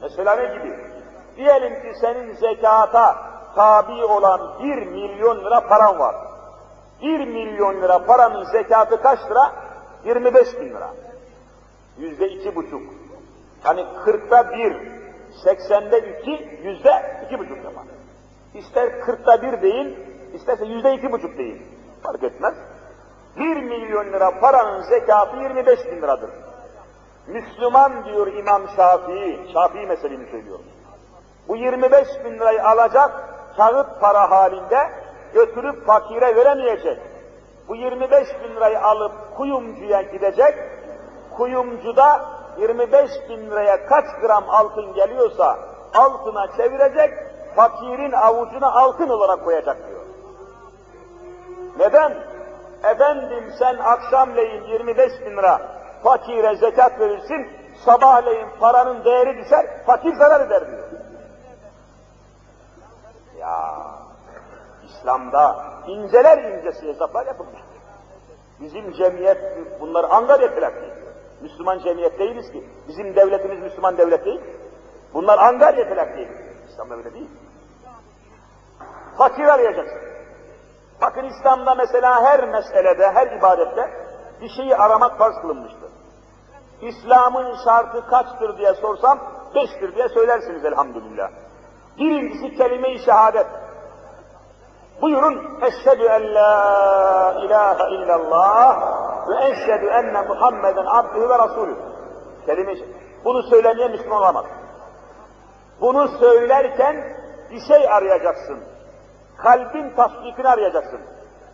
Mesela 0.00 0.36
ne 0.36 0.44
gibi? 0.44 0.78
Diyelim 1.36 1.74
ki 1.74 1.98
senin 2.00 2.32
zekata 2.34 3.16
tabi 3.54 4.04
olan 4.04 4.40
bir 4.62 4.86
milyon 4.86 5.44
lira 5.44 5.60
paran 5.60 5.98
var. 5.98 6.16
Bir 7.02 7.26
milyon 7.26 7.82
lira 7.82 8.04
paranın 8.06 8.44
zekatı 8.44 9.02
kaç 9.02 9.18
lira? 9.30 9.52
25 10.04 10.60
bin 10.60 10.70
lira. 10.70 10.90
Yüzde 11.98 12.28
iki 12.28 12.56
buçuk. 12.56 12.82
Hani 13.62 13.86
kırkta 14.04 14.50
bir, 14.50 14.76
seksende 15.44 15.98
iki, 15.98 16.60
yüzde 16.62 17.22
iki 17.26 17.38
buçuk 17.38 17.56
yapar. 17.64 17.84
İster 18.54 19.00
kırkta 19.00 19.42
bir 19.42 19.62
değil, 19.62 19.98
isterse 20.34 20.64
yüzde 20.64 20.94
iki 20.94 21.12
buçuk 21.12 21.38
değil. 21.38 21.62
Fark 22.02 22.22
etmez. 22.22 22.54
Bir 23.36 23.56
milyon 23.56 24.06
lira 24.06 24.40
paranın 24.40 24.82
zekatı 24.82 25.36
25 25.36 25.86
bin 25.86 26.02
liradır. 26.02 26.30
Müslüman 27.26 28.04
diyor 28.04 28.26
İmam 28.26 28.62
Şafii, 28.76 29.50
Şafii 29.52 29.86
meselini 29.86 30.30
söylüyorum. 30.30 30.64
Bu 31.48 31.56
25 31.56 32.08
bin 32.24 32.34
lirayı 32.34 32.64
alacak, 32.64 33.10
kağıt 33.56 34.00
para 34.00 34.30
halinde 34.30 34.90
götürüp 35.34 35.86
fakire 35.86 36.36
veremeyecek. 36.36 36.98
Bu 37.68 37.76
25 37.76 38.28
bin 38.44 38.56
lirayı 38.56 38.80
alıp 38.80 39.12
kuyumcuya 39.36 40.02
gidecek, 40.02 40.54
kuyumcuda 41.36 42.24
25 42.58 43.10
bin 43.28 43.50
liraya 43.50 43.86
kaç 43.86 44.04
gram 44.22 44.44
altın 44.48 44.94
geliyorsa 44.94 45.58
altına 45.94 46.46
çevirecek, 46.56 47.14
fakirin 47.56 48.12
avucuna 48.12 48.72
altın 48.72 49.08
olarak 49.08 49.44
koyacak 49.44 49.76
diyor. 49.88 50.04
Neden? 51.78 52.14
Efendim 52.84 53.44
sen 53.58 53.76
akşamleyin 53.76 54.64
25 54.64 55.12
bin 55.26 55.36
lira 55.36 55.60
fakire 56.04 56.56
zekat 56.56 57.00
verirsin, 57.00 57.48
sabahleyin 57.84 58.48
paranın 58.60 59.04
değeri 59.04 59.44
düşer, 59.44 59.84
fakir 59.86 60.14
zarar 60.14 60.46
eder 60.46 60.66
diyor. 60.66 60.84
Ya 63.38 63.76
İslam'da 64.84 65.64
inceler 65.86 66.38
incesi 66.38 66.88
hesaplar 66.88 67.26
yapılmış. 67.26 67.60
Bizim 68.60 68.92
cemiyet 68.92 69.38
bunları 69.80 70.06
Angarya 70.06 70.54
telakki 70.54 70.92
Müslüman 71.40 71.78
cemiyet 71.78 72.18
değiliz 72.18 72.52
ki. 72.52 72.64
Bizim 72.88 73.16
devletimiz 73.16 73.62
Müslüman 73.62 73.98
devlet 73.98 74.24
değil. 74.24 74.40
Bunlar 75.14 75.38
Angarya 75.38 75.88
telakki 75.88 76.28
İslam 76.68 76.90
öyle 76.90 77.14
değil. 77.14 77.30
Fakir 79.18 79.44
arayacaksın. 79.44 79.98
Bakın 81.00 81.24
İslam'da 81.24 81.74
mesela 81.74 82.22
her 82.22 82.48
meselede, 82.48 83.10
her 83.10 83.26
ibadette 83.26 83.90
bir 84.40 84.48
şeyi 84.48 84.76
aramak 84.76 85.18
farz 85.18 85.34
kılınmıştır. 85.40 85.83
İslam'ın 86.88 87.56
şartı 87.64 88.06
kaçtır 88.06 88.58
diye 88.58 88.74
sorsam, 88.74 89.18
beştir 89.54 89.94
diye 89.94 90.08
söylersiniz 90.08 90.64
elhamdülillah. 90.64 91.28
Birincisi 91.98 92.56
kelime-i 92.56 92.98
şehadet. 92.98 93.46
Buyurun, 95.02 95.60
eşhedü 95.62 96.04
en 96.04 96.34
la 96.34 97.34
ilahe 97.44 97.94
illallah 97.94 98.80
ve 99.28 99.44
eşhedü 99.44 99.86
enne 99.86 100.22
Muhammeden 100.22 100.86
abdühü 100.86 101.28
ve 101.28 101.38
rasulü. 101.38 101.76
Kelime 102.46 102.74
Bunu 103.24 103.42
söylemeye 103.42 103.88
Müslüman 103.88 104.18
olamaz. 104.18 104.44
Bunu 105.80 106.08
söylerken 106.08 107.16
bir 107.50 107.60
şey 107.60 107.88
arayacaksın. 107.88 108.58
Kalbin 109.36 109.90
tasdikini 109.96 110.48
arayacaksın. 110.48 111.00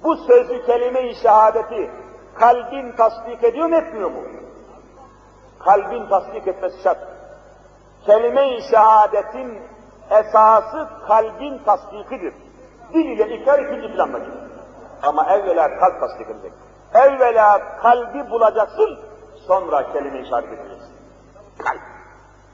Bu 0.04 0.16
sözü 0.16 0.66
kelime-i 0.66 1.14
şehadeti 1.14 1.90
kalbin 2.38 2.92
tasdik 2.92 3.44
ediyor 3.44 3.68
mu 3.68 3.76
etmiyor 3.76 4.10
mu? 4.10 4.39
Kalbin 5.64 6.08
tasdik 6.08 6.46
etmesi 6.46 6.82
şart. 6.82 6.98
Kelime-i 8.06 8.62
şehadetin 8.62 9.62
esası 10.10 10.88
kalbin 11.06 11.58
tasdikidir. 11.58 12.34
Dil 12.92 13.04
ile 13.04 13.36
ikrar 13.36 13.58
ikinci 13.58 13.94
planda 13.94 14.18
gelir. 14.18 14.40
Ama 15.02 15.26
evvela 15.34 15.78
kalp 15.78 16.00
tasdik 16.00 16.30
edecek. 16.30 16.52
Evvela 16.94 17.78
kalbi 17.82 18.30
bulacaksın, 18.30 18.98
sonra 19.46 19.92
kelime-i 19.92 20.26
şehadet 20.26 20.52
edeceksin. 20.52 20.94
Kalp. 21.58 21.80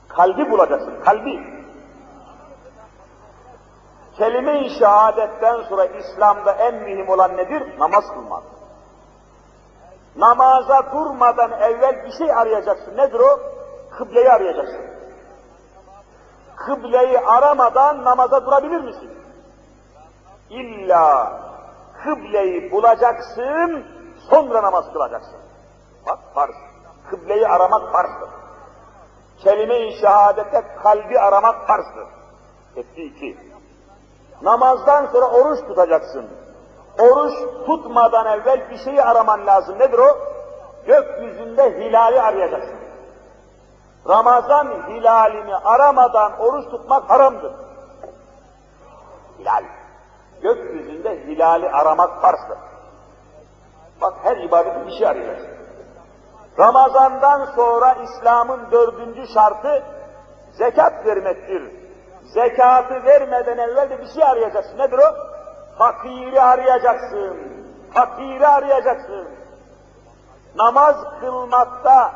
Kalbi 0.09 0.51
bulacaksın, 0.51 1.01
kalbi. 1.05 1.41
Kelime-i 4.19 4.71
şehadetten 4.71 5.63
sonra 5.63 5.85
İslam'da 5.85 6.53
en 6.53 6.75
mühim 6.75 7.09
olan 7.09 7.37
nedir? 7.37 7.79
Namaz 7.79 8.05
kılmak. 8.15 8.43
Namaza 10.17 10.93
durmadan 10.93 11.53
evvel 11.53 12.05
bir 12.05 12.13
şey 12.13 12.33
arayacaksın. 12.33 12.97
Nedir 12.97 13.21
o? 13.21 13.41
Kıbleyi 13.99 14.31
arayacaksın. 14.31 14.81
Kıbleyi 16.57 17.19
aramadan 17.19 18.05
namaza 18.05 18.47
durabilir 18.47 18.81
misin? 18.81 19.11
İlla 20.51 21.33
kıbleyi 22.05 22.73
bulacaksın, 22.73 23.87
sonra 24.31 24.63
namaz 24.63 24.93
kılacaksın. 24.93 25.37
Bak 26.07 26.19
farz. 26.35 26.55
Kıbleyi 27.11 27.49
aramak 27.49 27.93
farzdır. 27.93 28.29
Kelime-i 29.39 30.01
şehadete 30.01 30.65
kalbi 30.83 31.19
aramak 31.19 31.67
farzdır. 31.67 32.07
Etti 32.77 33.03
iki. 33.03 33.39
Namazdan 34.43 35.07
sonra 35.07 35.27
oruç 35.27 35.61
tutacaksın. 35.61 36.31
Oruç 36.99 37.35
tutmadan 37.67 38.27
evvel 38.27 38.71
bir 38.71 38.79
şeyi 38.79 39.03
araman 39.03 39.47
lazım. 39.47 39.79
Nedir 39.79 39.99
o? 39.99 40.19
Gökyüzünde 40.87 41.79
hilali 41.79 42.23
arayacaksın. 42.23 42.77
Ramazan 44.09 44.67
hilalini 44.89 45.57
aramadan 45.57 46.41
oruç 46.41 46.71
tutmak 46.71 47.11
haramdır. 47.11 47.53
Hilal. 49.39 49.65
Gökyüzünde 50.43 51.27
hilali 51.27 51.71
aramak 51.71 52.23
farzdır. 52.23 52.59
Bak 54.01 54.15
her 54.23 54.37
ibadetin 54.37 54.87
bir 54.87 54.93
şey 54.93 55.07
arayacaksın. 55.07 55.49
Ramazandan 56.59 57.45
sonra 57.57 57.93
İslam'ın 57.93 58.71
dördüncü 58.71 59.27
şartı 59.27 59.83
zekat 60.53 61.07
vermektir. 61.07 61.63
Zekatı 62.25 63.05
vermeden 63.05 63.59
evvel 63.59 63.91
de 63.91 63.99
bir 63.99 64.07
şey 64.07 64.25
arayacaksın. 64.25 64.79
Nedir 64.79 64.99
o? 64.99 65.36
Fakiri 65.79 66.41
arayacaksın. 66.41 67.37
Fakiri 67.95 68.47
arayacaksın. 68.47 69.29
Namaz 70.57 70.97
kılmakta 71.21 72.13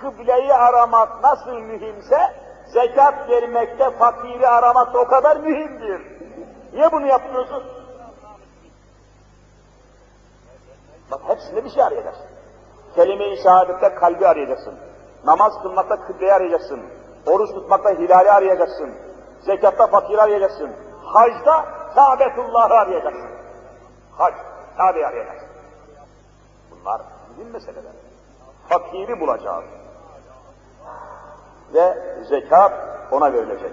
kıbleyi 0.00 0.54
aramak 0.54 1.22
nasıl 1.22 1.52
mühimse, 1.52 2.18
zekat 2.66 3.28
vermekte 3.28 3.90
fakiri 3.90 4.48
aramak 4.48 4.94
o 4.94 5.08
kadar 5.08 5.36
mühimdir. 5.36 6.02
Niye 6.72 6.92
bunu 6.92 7.06
yapıyorsun? 7.06 7.62
Bak 11.10 11.20
hepsinde 11.26 11.64
bir 11.64 11.70
şey 11.70 11.82
arayacaksın. 11.82 12.26
Kelime-i 12.94 13.42
şehadette 13.42 13.94
kalbi 13.94 14.26
arayacaksın. 14.26 14.74
Namaz 15.24 15.62
kılmakta 15.62 16.00
kıbleyi 16.06 16.32
arayacaksın. 16.32 16.80
Oruç 17.26 17.50
tutmakta 17.50 17.90
hilali 17.90 18.30
arayacaksın. 18.30 18.94
Zekatta 19.40 19.86
fakir 19.86 20.18
arayacaksın. 20.18 20.70
Hacda 21.04 21.64
Kâbetullah'ı 21.94 22.74
arayacaksın. 22.74 23.30
Hac, 24.16 24.34
Kabe'yi 24.76 25.06
arayacaksın. 25.06 25.48
Bunlar 26.70 27.02
bizim 27.30 27.52
meseleler. 27.52 27.92
Fakiri 28.68 29.20
bulacağız. 29.20 29.64
Ve 31.74 31.94
zekat 32.24 32.72
ona 33.10 33.32
verilecek. 33.32 33.72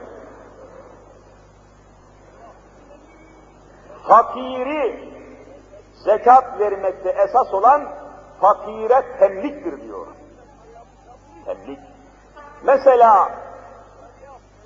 Fakiri 4.07 5.13
zekat 5.93 6.59
vermekte 6.59 7.09
esas 7.09 7.53
olan 7.53 7.91
fakire 8.41 9.17
temliktir 9.19 9.81
diyor. 9.81 10.07
Temlik. 11.45 11.79
Mesela 12.63 13.31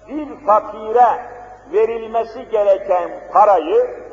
bir 0.07 0.45
fakire 0.45 1.38
verilmesi 1.71 2.49
gereken 2.49 3.11
parayı 3.33 4.09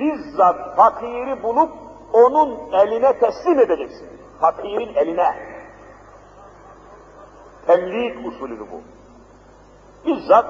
bizzat 0.00 0.76
fakiri 0.76 1.42
bulup 1.42 1.70
onun 2.12 2.72
eline 2.72 3.18
teslim 3.18 3.58
edeceksin. 3.60 4.08
Fakirin 4.40 4.94
eline. 4.94 5.34
Temlik 7.66 8.26
usulü 8.26 8.60
bu. 8.60 8.80
Bizzat 10.06 10.46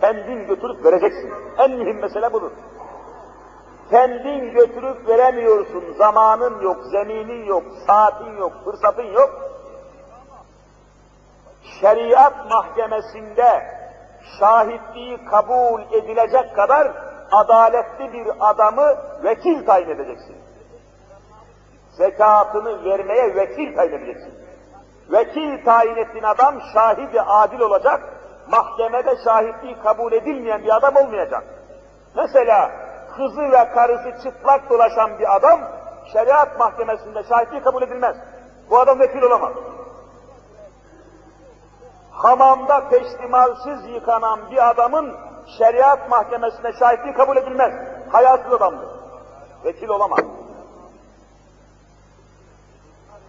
kendin 0.00 0.46
götürüp 0.46 0.84
vereceksin. 0.84 1.32
En 1.58 1.70
mühim 1.70 2.00
mesele 2.00 2.32
budur. 2.32 2.50
kendin 3.90 4.52
götürüp 4.52 5.08
veremiyorsun, 5.08 5.84
zamanın 5.98 6.60
yok, 6.60 6.76
zeminin 6.84 7.44
yok, 7.44 7.62
saatin 7.86 8.36
yok, 8.36 8.52
fırsatın 8.64 9.12
yok. 9.12 9.30
Şeriat 11.80 12.50
mahkemesinde 12.50 13.81
şahitliği 14.38 15.24
kabul 15.24 15.80
edilecek 15.92 16.56
kadar 16.56 16.92
adaletli 17.32 18.12
bir 18.12 18.26
adamı 18.40 18.94
vekil 19.24 19.66
tayin 19.66 19.88
edeceksin. 19.88 20.36
Zekatını 21.90 22.84
vermeye 22.84 23.36
vekil 23.36 23.76
tayin 23.76 23.92
edeceksin. 23.92 24.34
Vekil 25.12 25.64
tayin 25.64 25.96
ettiğin 25.96 26.24
adam 26.24 26.54
şahidi 26.74 27.20
adil 27.20 27.60
olacak, 27.60 28.00
mahkemede 28.48 29.16
şahitliği 29.24 29.76
kabul 29.82 30.12
edilmeyen 30.12 30.62
bir 30.62 30.76
adam 30.76 30.96
olmayacak. 30.96 31.44
Mesela 32.16 32.70
kızı 33.16 33.42
ve 33.42 33.68
karısı 33.74 34.22
çıplak 34.22 34.70
dolaşan 34.70 35.18
bir 35.18 35.36
adam, 35.36 35.60
şeriat 36.12 36.58
mahkemesinde 36.58 37.22
şahitliği 37.22 37.62
kabul 37.62 37.82
edilmez. 37.82 38.16
Bu 38.70 38.78
adam 38.78 39.00
vekil 39.00 39.22
olamaz. 39.22 39.52
Hamamda 42.12 42.88
peştimalsiz 42.88 43.88
yıkanan 43.88 44.50
bir 44.50 44.70
adamın 44.70 45.16
şeriat 45.58 46.10
mahkemesinde 46.10 46.72
şahitliği 46.72 47.14
kabul 47.14 47.36
edilmez. 47.36 47.72
Hayasız 48.12 48.52
adamdır. 48.52 48.88
Vekil 49.64 49.88
olamaz. 49.88 50.20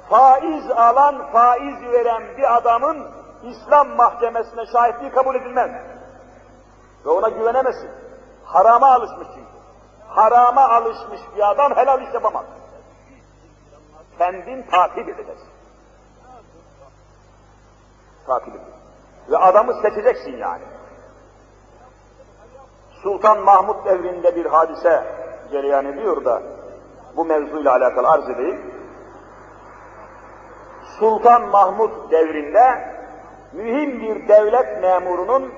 Faiz 0.09 0.71
alan, 0.71 1.31
faiz 1.31 1.81
veren 1.81 2.37
bir 2.37 2.57
adamın 2.57 3.07
İslam 3.43 3.89
mahkemesine 3.89 4.65
şahitliği 4.65 5.11
kabul 5.11 5.35
edilmez. 5.35 5.71
Ve 7.05 7.09
ona 7.09 7.29
güvenemezsin. 7.29 7.91
Harama 8.45 8.93
alışmış 8.93 9.27
çünkü. 9.27 9.53
Harama 10.07 10.69
alışmış 10.69 11.21
bir 11.35 11.51
adam 11.51 11.75
helal 11.75 12.01
iş 12.01 12.13
yapamaz. 12.13 12.45
Kendin 14.17 14.63
takip 14.63 15.09
edeceksin. 15.09 15.52
Edeceksin. 18.29 18.73
Ve 19.29 19.37
adamı 19.37 19.73
seçeceksin 19.81 20.37
yani. 20.37 20.63
Sultan 23.03 23.39
Mahmud 23.39 23.85
devrinde 23.85 24.35
bir 24.35 24.45
hadise 24.45 25.03
cereyan 25.51 25.85
ediyor 25.85 26.25
da 26.25 26.41
bu 27.15 27.25
mevzuyla 27.25 27.71
alakalı 27.71 28.09
arz 28.09 28.29
edeyim. 28.29 28.73
Sultan 30.99 31.41
Mahmud 31.41 32.11
devrinde 32.11 32.93
mühim 33.53 34.01
bir 34.01 34.27
devlet 34.27 34.81
memurunun 34.81 35.53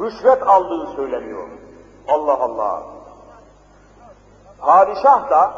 rüşvet 0.00 0.42
aldığı 0.42 0.86
söyleniyor. 0.96 1.48
Allah 2.08 2.38
Allah. 2.40 2.82
Padişah 4.58 5.30
da 5.30 5.54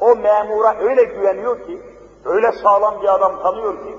o 0.00 0.16
memura 0.16 0.76
öyle 0.78 1.04
güveniyor 1.04 1.66
ki, 1.66 1.82
öyle 2.24 2.52
sağlam 2.52 3.02
bir 3.02 3.14
adam 3.14 3.42
tanıyor 3.42 3.84
ki, 3.84 3.96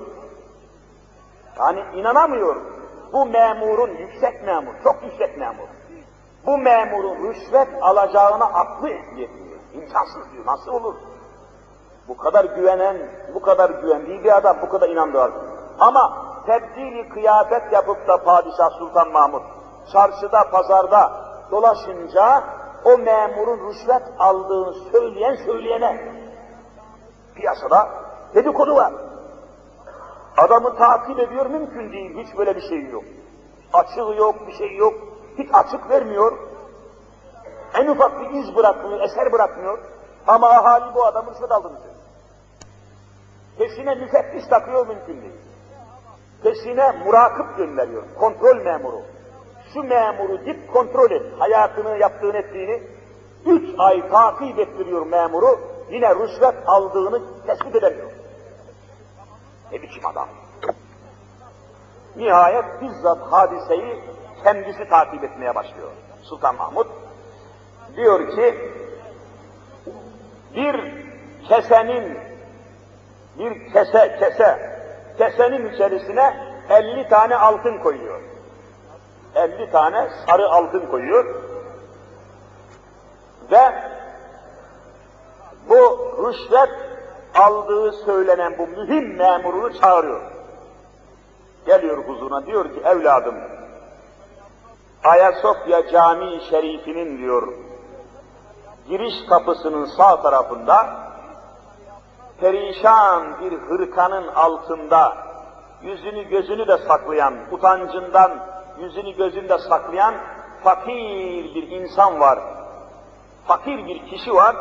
yani 1.58 1.84
inanamıyor 1.94 2.56
bu 3.12 3.26
memurun 3.26 3.90
yüksek 3.90 4.44
memur, 4.44 4.72
çok 4.84 5.02
yüksek 5.02 5.38
memur. 5.38 5.68
Bu 6.46 6.58
memurun 6.58 7.28
rüşvet 7.28 7.68
alacağına 7.80 8.44
aklı 8.44 8.88
yetmiyor. 8.88 9.58
İmkansız 9.74 10.32
diyor, 10.32 10.46
nasıl 10.46 10.72
olur? 10.72 10.94
Bu 12.08 12.16
kadar 12.16 12.44
güvenen, 12.44 12.96
bu 13.34 13.42
kadar 13.42 13.70
güvendiği 13.70 14.24
bir 14.24 14.36
adam, 14.36 14.56
bu 14.62 14.68
kadar 14.68 14.88
inandığı 14.88 15.32
Ama 15.78 16.26
tebdili 16.46 17.08
kıyafet 17.08 17.72
yapıp 17.72 18.08
da 18.08 18.24
Padişah 18.24 18.70
Sultan 18.78 19.12
Mahmut 19.12 19.42
çarşıda, 19.92 20.50
pazarda 20.50 21.12
dolaşınca 21.50 22.44
o 22.84 22.98
memurun 22.98 23.68
rüşvet 23.68 24.02
aldığını 24.18 24.74
söyleyen 24.92 25.34
söyleyene 25.34 26.14
piyasada 27.34 27.88
dedikodu 28.34 28.74
var. 28.74 28.92
Adamı 30.38 30.76
takip 30.76 31.18
ediyor 31.18 31.46
mümkün 31.46 31.92
değil, 31.92 32.16
hiç 32.16 32.38
böyle 32.38 32.56
bir 32.56 32.68
şey 32.68 32.90
yok. 32.90 33.04
Açığı 33.72 34.14
yok, 34.18 34.46
bir 34.46 34.52
şey 34.52 34.76
yok, 34.76 34.94
hiç 35.38 35.48
açık 35.52 35.90
vermiyor. 35.90 36.38
En 37.74 37.86
ufak 37.86 38.20
bir 38.20 38.30
iz 38.30 38.56
bırakmıyor, 38.56 39.00
eser 39.00 39.32
bırakmıyor. 39.32 39.78
Ama 40.26 40.48
ahali 40.48 40.94
bu 40.94 41.06
adamın 41.06 41.32
aldığını 41.32 41.78
söylüyor. 41.78 41.94
Peşine 43.58 43.94
müfettiş 43.94 44.46
takıyor 44.46 44.86
mümkün 44.86 45.22
değil. 45.22 45.34
Peşine 46.42 46.92
murakip 47.04 47.56
gönderiyor, 47.56 48.02
kontrol 48.20 48.56
memuru. 48.56 49.02
Şu 49.74 49.82
memuru 49.82 50.46
dip 50.46 50.72
kontrol 50.72 51.10
et, 51.10 51.22
hayatını 51.38 51.98
yaptığını 51.98 52.36
ettiğini. 52.36 52.82
Üç 53.46 53.68
ay 53.78 54.08
takip 54.08 54.58
ettiriyor 54.58 55.06
memuru, 55.06 55.60
yine 55.90 56.14
rüşvet 56.14 56.54
aldığını 56.66 57.22
tespit 57.46 57.74
edemiyor. 57.76 58.17
Ne 59.72 59.82
biçim 59.82 60.06
adam? 60.06 60.28
Nihayet 62.16 62.64
bizzat 62.82 63.18
hadiseyi 63.32 64.00
kendisi 64.44 64.88
takip 64.88 65.24
etmeye 65.24 65.54
başlıyor. 65.54 65.90
Sultan 66.22 66.56
Mahmud 66.56 66.86
diyor 67.96 68.30
ki, 68.30 68.72
bir 70.54 70.94
kesenin 71.48 72.18
bir 73.38 73.72
kese 73.72 74.16
kese, 74.20 74.78
kesenin 75.18 75.74
içerisine 75.74 76.36
50 76.70 77.08
tane 77.08 77.36
altın 77.36 77.78
koyuyor. 77.78 78.20
50 79.34 79.70
tane 79.70 80.08
sarı 80.26 80.48
altın 80.48 80.86
koyuyor. 80.86 81.34
Ve 83.50 83.72
bu 85.68 86.12
rüşvet 86.26 86.87
aldığı 87.40 87.92
söylenen 87.92 88.58
bu 88.58 88.66
mühim 88.66 89.16
memurunu 89.16 89.80
çağırıyor. 89.80 90.20
Geliyor 91.66 92.08
huzuruna 92.08 92.46
diyor 92.46 92.64
ki 92.64 92.80
evladım 92.84 93.34
Ayasofya 95.04 95.88
Camii 95.88 96.40
Şerifinin 96.50 97.18
diyor 97.18 97.52
giriş 98.88 99.14
kapısının 99.28 99.84
sağ 99.84 100.22
tarafında 100.22 100.86
perişan 102.40 103.40
bir 103.40 103.52
hırkanın 103.52 104.28
altında 104.28 105.16
yüzünü 105.82 106.28
gözünü 106.28 106.68
de 106.68 106.78
saklayan, 106.78 107.34
utancından 107.50 108.32
yüzünü 108.80 109.16
gözünü 109.16 109.48
de 109.48 109.58
saklayan 109.58 110.14
fakir 110.64 111.54
bir 111.54 111.70
insan 111.70 112.20
var. 112.20 112.38
Fakir 113.46 113.86
bir 113.86 114.06
kişi 114.06 114.34
var. 114.34 114.56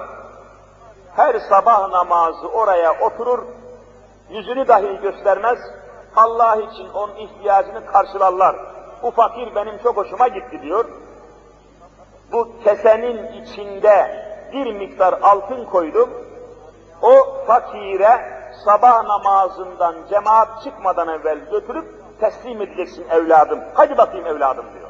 Her 1.18 1.40
sabah 1.40 1.90
namazı 1.90 2.48
oraya 2.48 3.00
oturur, 3.00 3.44
yüzünü 4.30 4.68
dahi 4.68 5.00
göstermez, 5.02 5.60
Allah 6.16 6.56
için 6.56 6.90
onun 6.90 7.16
ihtiyacını 7.16 7.86
karşılarlar. 7.86 8.56
Bu 9.04 9.12
fakir 9.12 9.56
benim 9.56 9.78
çok 9.78 9.98
hoşuma 9.98 10.28
gitti 10.28 10.62
diyor. 10.62 10.86
Bu 12.32 12.50
kesenin 12.64 13.42
içinde 13.42 14.26
bir 14.54 14.74
miktar 14.74 15.20
altın 15.22 15.66
koydum, 15.66 16.10
o 17.02 17.44
fakire 17.48 18.42
sabah 18.66 19.04
namazından 19.04 19.96
cemaat 20.10 20.64
çıkmadan 20.64 21.08
evvel 21.08 21.40
götürüp 21.52 21.86
teslim 22.20 22.62
edeceksin 22.62 23.06
evladım. 23.10 23.60
Hadi 23.74 23.98
bakayım 23.98 24.28
evladım 24.28 24.66
diyor. 24.74 24.90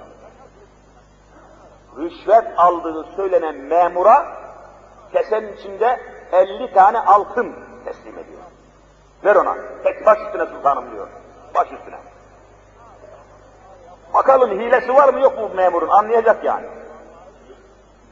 Rüşvet 1.97 2.47
aldığı 2.57 3.05
söylenen 3.15 3.55
memura 3.55 4.25
kesenin 5.13 5.53
içinde 5.53 6.16
50 6.31 6.73
tane 6.73 6.99
altın 6.99 7.55
teslim 7.85 8.13
ediyor. 8.13 8.41
Ver 9.25 9.35
ona. 9.35 9.55
Tek 9.83 10.05
baş 10.05 10.17
üstüne 10.25 10.45
sultanım 10.45 10.91
diyor. 10.91 11.07
Baş 11.55 11.71
üstüne. 11.71 11.97
Bakalım 14.13 14.59
hilesi 14.59 14.93
var 14.93 15.13
mı 15.13 15.19
yok 15.19 15.37
mu 15.37 15.49
memurun 15.55 15.89
anlayacak 15.89 16.43
yani. 16.43 16.65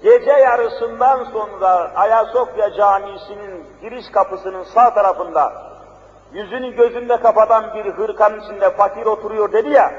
Gece 0.04 0.32
yarısından 0.32 1.24
sonra 1.24 1.92
Ayasofya 1.96 2.72
Camisi'nin 2.74 3.66
giriş 3.82 4.12
kapısının 4.12 4.64
sağ 4.64 4.94
tarafında 4.94 5.54
yüzünü 6.34 6.76
gözünde 6.76 7.18
kapatan 7.18 7.74
bir 7.74 7.86
hırkanın 7.86 8.40
içinde 8.40 8.70
fakir 8.70 9.06
oturuyor 9.06 9.52
dedi 9.52 9.70
ya, 9.70 9.94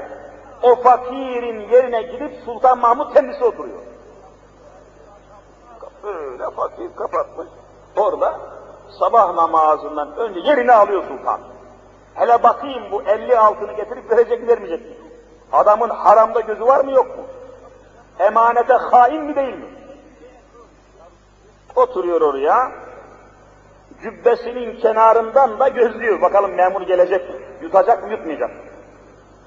o 0.61 0.75
fakirin 0.75 1.59
yerine 1.59 2.01
gidip 2.01 2.31
Sultan 2.45 2.79
Mahmut 2.79 3.13
kendisi 3.13 3.43
oturuyor. 3.43 3.79
Böyle 6.03 6.51
fakir 6.51 6.95
kapatmış. 6.95 7.47
Orada 7.97 8.39
sabah 8.99 9.33
namazından 9.33 10.17
önce 10.17 10.39
yerini 10.39 10.71
alıyor 10.71 11.03
sultan. 11.07 11.39
Hele 12.13 12.43
bakayım 12.43 12.83
bu 12.91 13.01
elli 13.01 13.37
altını 13.37 13.73
getirip 13.73 14.11
verecek 14.11 14.47
vermeyecek 14.47 14.81
mi? 14.81 14.95
Adamın 15.51 15.89
haramda 15.89 16.39
gözü 16.39 16.65
var 16.65 16.85
mı 16.85 16.91
yok 16.91 17.17
mu? 17.17 17.23
Emanete 18.19 18.73
hain 18.73 19.23
mi 19.23 19.35
değil 19.35 19.57
mi? 19.57 19.69
Oturuyor 21.75 22.21
oraya, 22.21 22.71
cübbesinin 24.01 24.79
kenarından 24.79 25.59
da 25.59 25.67
gözlüyor. 25.67 26.21
Bakalım 26.21 26.51
memur 26.51 26.81
gelecek 26.81 27.29
mi? 27.29 27.35
Yutacak 27.61 28.03
mı, 28.03 28.11
yutmayacak 28.11 28.49
mı? 28.49 28.61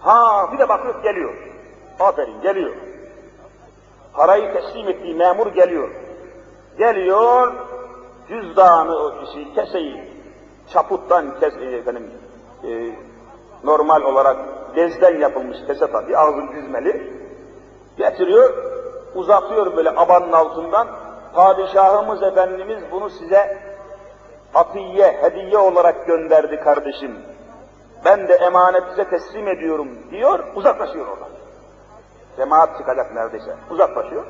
Ha, 0.00 0.48
bir 0.52 0.58
de 0.58 0.68
bakıyor 0.68 1.02
geliyor. 1.02 1.34
Aferin, 2.00 2.40
geliyor. 2.42 2.70
Parayı 4.12 4.52
teslim 4.52 4.88
ettiği 4.88 5.14
memur 5.14 5.46
geliyor. 5.46 5.90
Geliyor, 6.78 7.52
cüzdanı, 8.30 8.96
o 8.96 9.24
kişi, 9.24 9.54
keseyi, 9.54 10.04
çaputtan 10.72 11.40
kes, 11.40 11.54
efendim, 11.56 12.10
e, 12.64 12.70
normal 13.64 14.02
olarak 14.02 14.36
bezden 14.76 15.18
yapılmış 15.18 15.58
kese 15.66 15.90
tabii, 15.92 16.16
ağzın 16.16 16.52
düzmeli, 16.52 17.12
getiriyor, 17.96 18.54
uzatıyor 19.14 19.76
böyle 19.76 19.90
abanın 19.90 20.32
altından, 20.32 20.88
padişahımız 21.34 22.22
efendimiz 22.22 22.78
bunu 22.92 23.10
size 23.10 23.58
atiye, 24.54 25.18
hediye 25.22 25.58
olarak 25.58 26.06
gönderdi 26.06 26.60
kardeşim. 26.60 27.18
Ben 28.04 28.28
de 28.28 28.34
emanet 28.34 28.82
size 28.90 29.10
teslim 29.10 29.48
ediyorum 29.48 29.88
diyor, 30.10 30.44
uzaklaşıyor 30.54 31.06
oradan. 31.06 31.28
Cemaat 32.36 32.78
çıkacak 32.78 33.14
neredeyse, 33.14 33.56
uzaklaşıyor. 33.70 34.24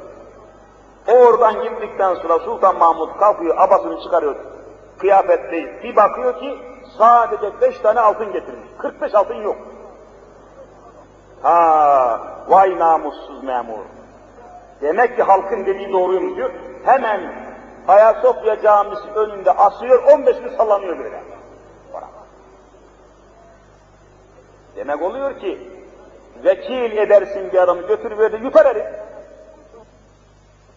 O 1.11 1.13
oradan 1.13 1.63
gittikten 1.63 2.15
sonra 2.15 2.39
Sultan 2.39 2.79
Mahmud 2.79 3.19
kalkıyor, 3.19 3.57
abasını 3.59 4.01
çıkarıyor, 4.03 4.37
kıyafetleyi. 4.99 5.83
Bir 5.83 5.97
bakıyor 5.97 6.41
ki 6.41 6.59
sadece 6.99 7.61
beş 7.61 7.79
tane 7.79 8.01
altın 8.01 8.33
getirmiş. 8.33 8.69
45 8.79 9.15
altın 9.15 9.35
yok. 9.35 9.57
Ha, 11.43 12.21
vay 12.49 12.79
namussuz 12.79 13.43
memur. 13.43 13.85
Demek 14.83 15.17
ki 15.17 15.23
halkın 15.23 15.67
dediği 15.67 15.93
doğruymuş 15.93 16.37
diyor. 16.37 16.51
Hemen 16.85 17.21
Ayasofya 17.89 18.63
Camisi 18.63 19.11
önünde 19.15 19.51
asıyor, 19.51 20.03
15 20.05 20.41
gün 20.41 20.57
sallanıyor 20.57 20.99
böyle. 20.99 21.21
Demek 24.77 25.03
oluyor 25.03 25.41
ki 25.41 25.71
vekil 26.45 26.97
edersin 26.97 27.53
bir 27.53 27.59
adamı 27.59 27.87
götür 27.87 28.19
verdi 28.19 28.41
yutar 28.43 28.67
herif. 28.67 29.00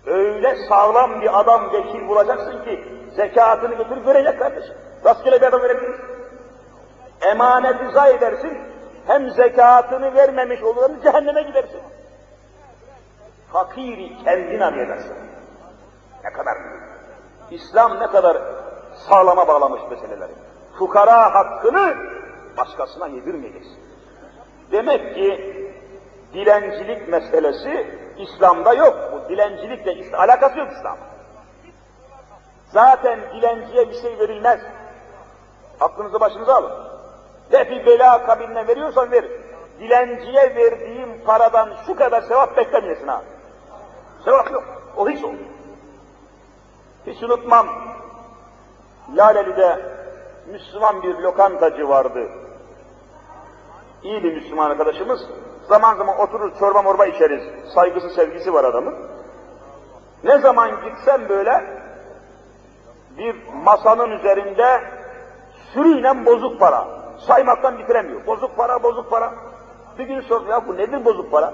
Öyle 0.05 0.55
sağlam 0.69 1.21
bir 1.21 1.39
adam 1.39 1.73
vekil 1.73 2.07
bulacaksın 2.07 2.63
ki 2.63 2.83
zekatını 3.15 3.75
götürüp 3.75 4.07
verecek 4.07 4.39
kardeşim. 4.39 4.75
Rastgele 5.05 5.41
bir 5.41 5.47
adam 5.47 5.61
verebilir. 5.61 5.95
Emaneti 7.21 7.89
zayi 7.93 8.15
edersin, 8.15 8.57
hem 9.07 9.29
zekatını 9.29 10.15
vermemiş 10.15 10.63
olursun, 10.63 10.99
cehenneme 11.03 11.41
gidersin. 11.41 11.81
Fakiri 13.53 14.23
kendin 14.23 14.59
arıyorsun. 14.59 15.17
Ne 16.23 16.33
kadar 16.33 16.57
İslam 17.51 17.99
ne 17.99 18.07
kadar 18.07 18.37
sağlama 18.95 19.47
bağlamış 19.47 19.81
meseleleri. 19.89 20.31
Fukara 20.79 21.35
hakkını 21.35 21.95
başkasına 22.57 23.07
yedirmeyeceksin. 23.07 23.79
Demek 24.71 25.15
ki 25.15 25.55
dilencilik 26.33 27.07
meselesi 27.07 28.02
İslam'da 28.17 28.73
yok. 28.73 28.97
Bu 29.13 29.29
dilencilikle 29.29 30.17
alakası 30.17 30.59
yok 30.59 30.71
İslam. 30.71 30.97
Zaten 32.65 33.19
dilenciye 33.33 33.89
bir 33.89 34.01
şey 34.01 34.19
verilmez. 34.19 34.61
Aklınızı 35.79 36.19
başınıza 36.19 36.55
alın. 36.55 36.71
Ve 37.51 37.69
bir 37.69 37.85
bela 37.85 38.13
akabinde 38.13 38.67
veriyorsan 38.67 39.11
ver. 39.11 39.25
Dilenciye 39.79 40.55
verdiğim 40.55 41.23
paradan 41.25 41.69
şu 41.85 41.95
kadar 41.95 42.21
sevap 42.21 42.57
beklemeyesin 42.57 43.07
ha. 43.07 43.21
Sevap 44.25 44.51
yok. 44.51 44.63
O 44.97 45.09
hiç 45.09 45.23
olmuyor. 45.23 45.45
Hiç 47.07 47.23
unutmam. 47.23 47.67
Laleli'de 49.15 49.79
Müslüman 50.47 51.03
bir 51.03 51.15
lokantacı 51.15 51.89
vardı. 51.89 52.29
İyi 54.03 54.23
bir 54.23 54.33
Müslüman 54.33 54.69
arkadaşımız. 54.69 55.21
Zaman 55.67 55.95
zaman 55.97 56.19
oturur 56.19 56.59
çorba 56.59 56.81
morba 56.81 57.05
içeriz. 57.05 57.43
Saygısı 57.75 58.09
sevgisi 58.09 58.53
var 58.53 58.63
adamın. 58.63 58.95
Ne 60.23 60.37
zaman 60.37 60.71
gitsem 60.83 61.29
böyle 61.29 61.63
bir 63.17 63.35
masanın 63.63 64.11
üzerinde 64.11 64.81
sürüyle 65.73 66.25
bozuk 66.25 66.59
para. 66.59 66.87
Saymaktan 67.17 67.77
bitiremiyor. 67.77 68.25
Bozuk 68.27 68.57
para, 68.57 68.83
bozuk 68.83 69.09
para. 69.09 69.33
Bir 69.97 70.03
gün 70.03 70.21
sordum 70.21 70.49
ya 70.49 70.67
bu 70.67 70.77
nedir 70.77 71.05
bozuk 71.05 71.31
para? 71.31 71.53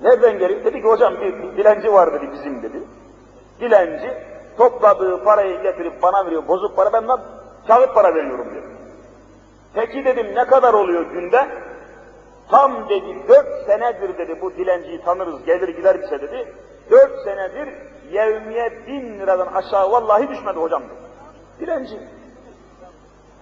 Nereden 0.00 0.38
geliyor? 0.38 0.64
Dedi 0.64 0.82
ki 0.82 0.88
hocam 0.88 1.14
bir, 1.14 1.42
bir 1.42 1.56
dilenci 1.56 1.92
var 1.92 2.12
dedi 2.12 2.32
bizim 2.32 2.62
dedi. 2.62 2.82
Dilenci 3.60 4.14
topladığı 4.56 5.24
parayı 5.24 5.62
getirip 5.62 6.02
bana 6.02 6.26
veriyor 6.26 6.48
bozuk 6.48 6.76
para 6.76 6.92
ben 6.92 7.06
kağıt 7.66 7.94
para 7.94 8.14
veriyorum 8.14 8.46
diyor. 8.52 8.62
Peki 9.74 10.04
dedim 10.04 10.34
ne 10.34 10.44
kadar 10.44 10.74
oluyor 10.74 11.02
günde? 11.02 11.48
Tam 12.50 12.88
dedi 12.88 13.28
dört 13.28 13.66
senedir 13.66 14.18
dedi 14.18 14.40
bu 14.40 14.54
dilenciyi 14.54 15.04
tanırız 15.04 15.44
gelir 15.44 15.68
gider 15.68 16.02
bize 16.02 16.20
dedi. 16.20 16.54
Dört 16.90 17.24
senedir 17.24 17.68
yevmiye 18.10 18.86
bin 18.86 19.20
liradan 19.20 19.46
aşağı 19.46 19.92
vallahi 19.92 20.28
düşmedi 20.28 20.58
hocam 20.58 20.82
dedi. 20.82 21.02
Dilenci. 21.60 22.00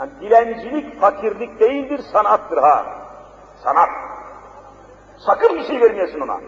Yani 0.01 0.11
dilencilik 0.21 1.01
fakirlik 1.01 1.61
değildir 1.61 2.01
sanattır 2.13 2.59
ha. 2.59 2.87
Sanat. 3.65 3.89
Sakın 5.19 5.57
bir 5.57 5.65
şey 5.65 5.81
vermiyorsun 5.81 6.21
ona. 6.21 6.41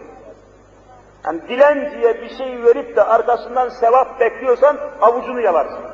Yani 1.25 1.41
dilenciye 1.47 2.21
bir 2.21 2.29
şey 2.29 2.63
verip 2.63 2.95
de 2.95 3.03
arkasından 3.03 3.69
sevap 3.69 4.19
bekliyorsan 4.19 4.77
avucunu 5.01 5.41
yalarsın. 5.41 5.85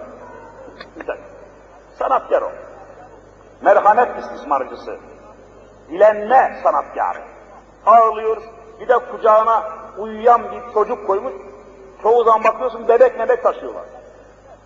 Güzel. 0.95 1.18
Sanatkar 1.99 2.41
o. 2.41 2.51
Merhamet 3.62 4.20
istismarcısı. 4.20 4.97
Dilenme 5.90 6.60
sanatkarı. 6.64 7.22
Ağlıyor, 7.86 8.38
bir 8.80 8.88
de 8.88 8.98
kucağına 9.12 9.64
uyuyan 9.98 10.42
bir 10.52 10.74
çocuk 10.74 11.08
koymuş. 11.08 11.34
Çoğu 12.04 12.24
zaman 12.24 12.44
bakıyorsun 12.44 12.88
bebek 12.88 13.20
bebek 13.20 13.44
taşıyorlar. 13.44 13.86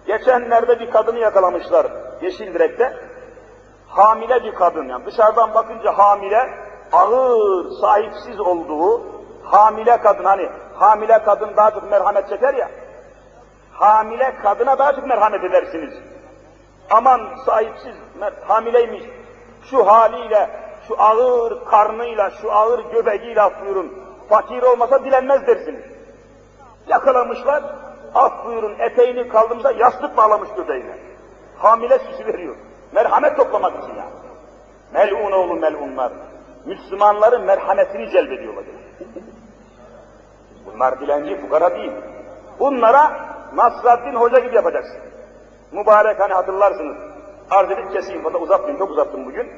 Geçenlerde 0.08 0.80
bir 0.80 0.92
kadını 0.92 1.20
yakalamışlar 1.20 1.88
yeşil 2.22 2.54
direkte. 2.54 2.94
Hamile 3.88 4.44
bir 4.44 4.56
kadın 4.56 4.90
yani 4.90 5.06
dışarıdan 5.06 5.54
bakınca 5.54 5.98
hamile, 5.98 6.50
ağır, 6.92 7.72
sahipsiz 7.82 8.40
olduğu 8.40 9.02
hamile 9.44 9.98
kadın 9.98 10.24
hani 10.24 10.50
hamile 10.76 11.24
kadın 11.24 11.58
daha 11.58 11.72
çok 11.72 11.92
merhamet 11.92 12.30
çeker 12.30 12.54
ya. 12.54 12.70
Hamile 13.74 14.36
kadına 14.44 14.80
daha 14.80 14.96
çok 14.96 15.08
merhamet 15.08 15.44
edersiniz. 15.44 15.94
Aman 16.90 17.22
sahipsiz, 17.46 17.96
hamileymiş, 18.48 19.04
şu 19.70 19.88
haliyle, 19.88 20.50
şu 20.88 21.02
ağır 21.02 21.66
karnıyla, 21.66 22.30
şu 22.30 22.52
ağır 22.52 22.80
göbeğiyle 22.80 23.42
buyurun, 23.62 23.94
fakir 24.30 24.64
olmasa 24.64 25.06
dilenmez 25.06 25.48
dersiniz. 25.48 25.84
Yakalamışlar, 26.88 27.64
af 28.16 28.46
buyurun 28.46 28.80
eteğini 28.80 29.30
kaldırmışlar, 29.30 29.76
yastık 29.76 30.18
bağlamış 30.18 30.50
göbeğine. 30.58 30.98
Hamile 31.58 32.00
süsü 32.00 32.26
veriyor. 32.26 32.56
Merhamet 32.92 33.38
toplamak 33.38 33.84
için 33.84 33.96
yani. 33.96 34.14
Melun 34.94 35.32
oğlu 35.32 35.56
melunlar. 35.56 36.12
Müslümanların 36.66 37.42
merhametini 37.42 38.10
celbediyorlar. 38.10 38.64
Bunlar 40.66 41.00
dilenci, 41.00 41.42
fukara 41.42 41.76
değil. 41.76 41.92
Bunlara 42.60 43.12
Nasraddin 43.54 44.16
Hoca 44.16 44.40
gibi 44.40 44.56
yapacaksın. 44.56 44.98
Mübarek 45.72 46.20
hani 46.20 46.34
hatırlarsınız. 46.34 46.98
Arz 47.52 47.72
edip 47.72 47.92
keseyim, 47.92 48.24
burada 48.24 48.38
uzattım, 48.38 48.78
çok 48.78 48.92
uzattım 48.92 49.26
bugün. 49.26 49.52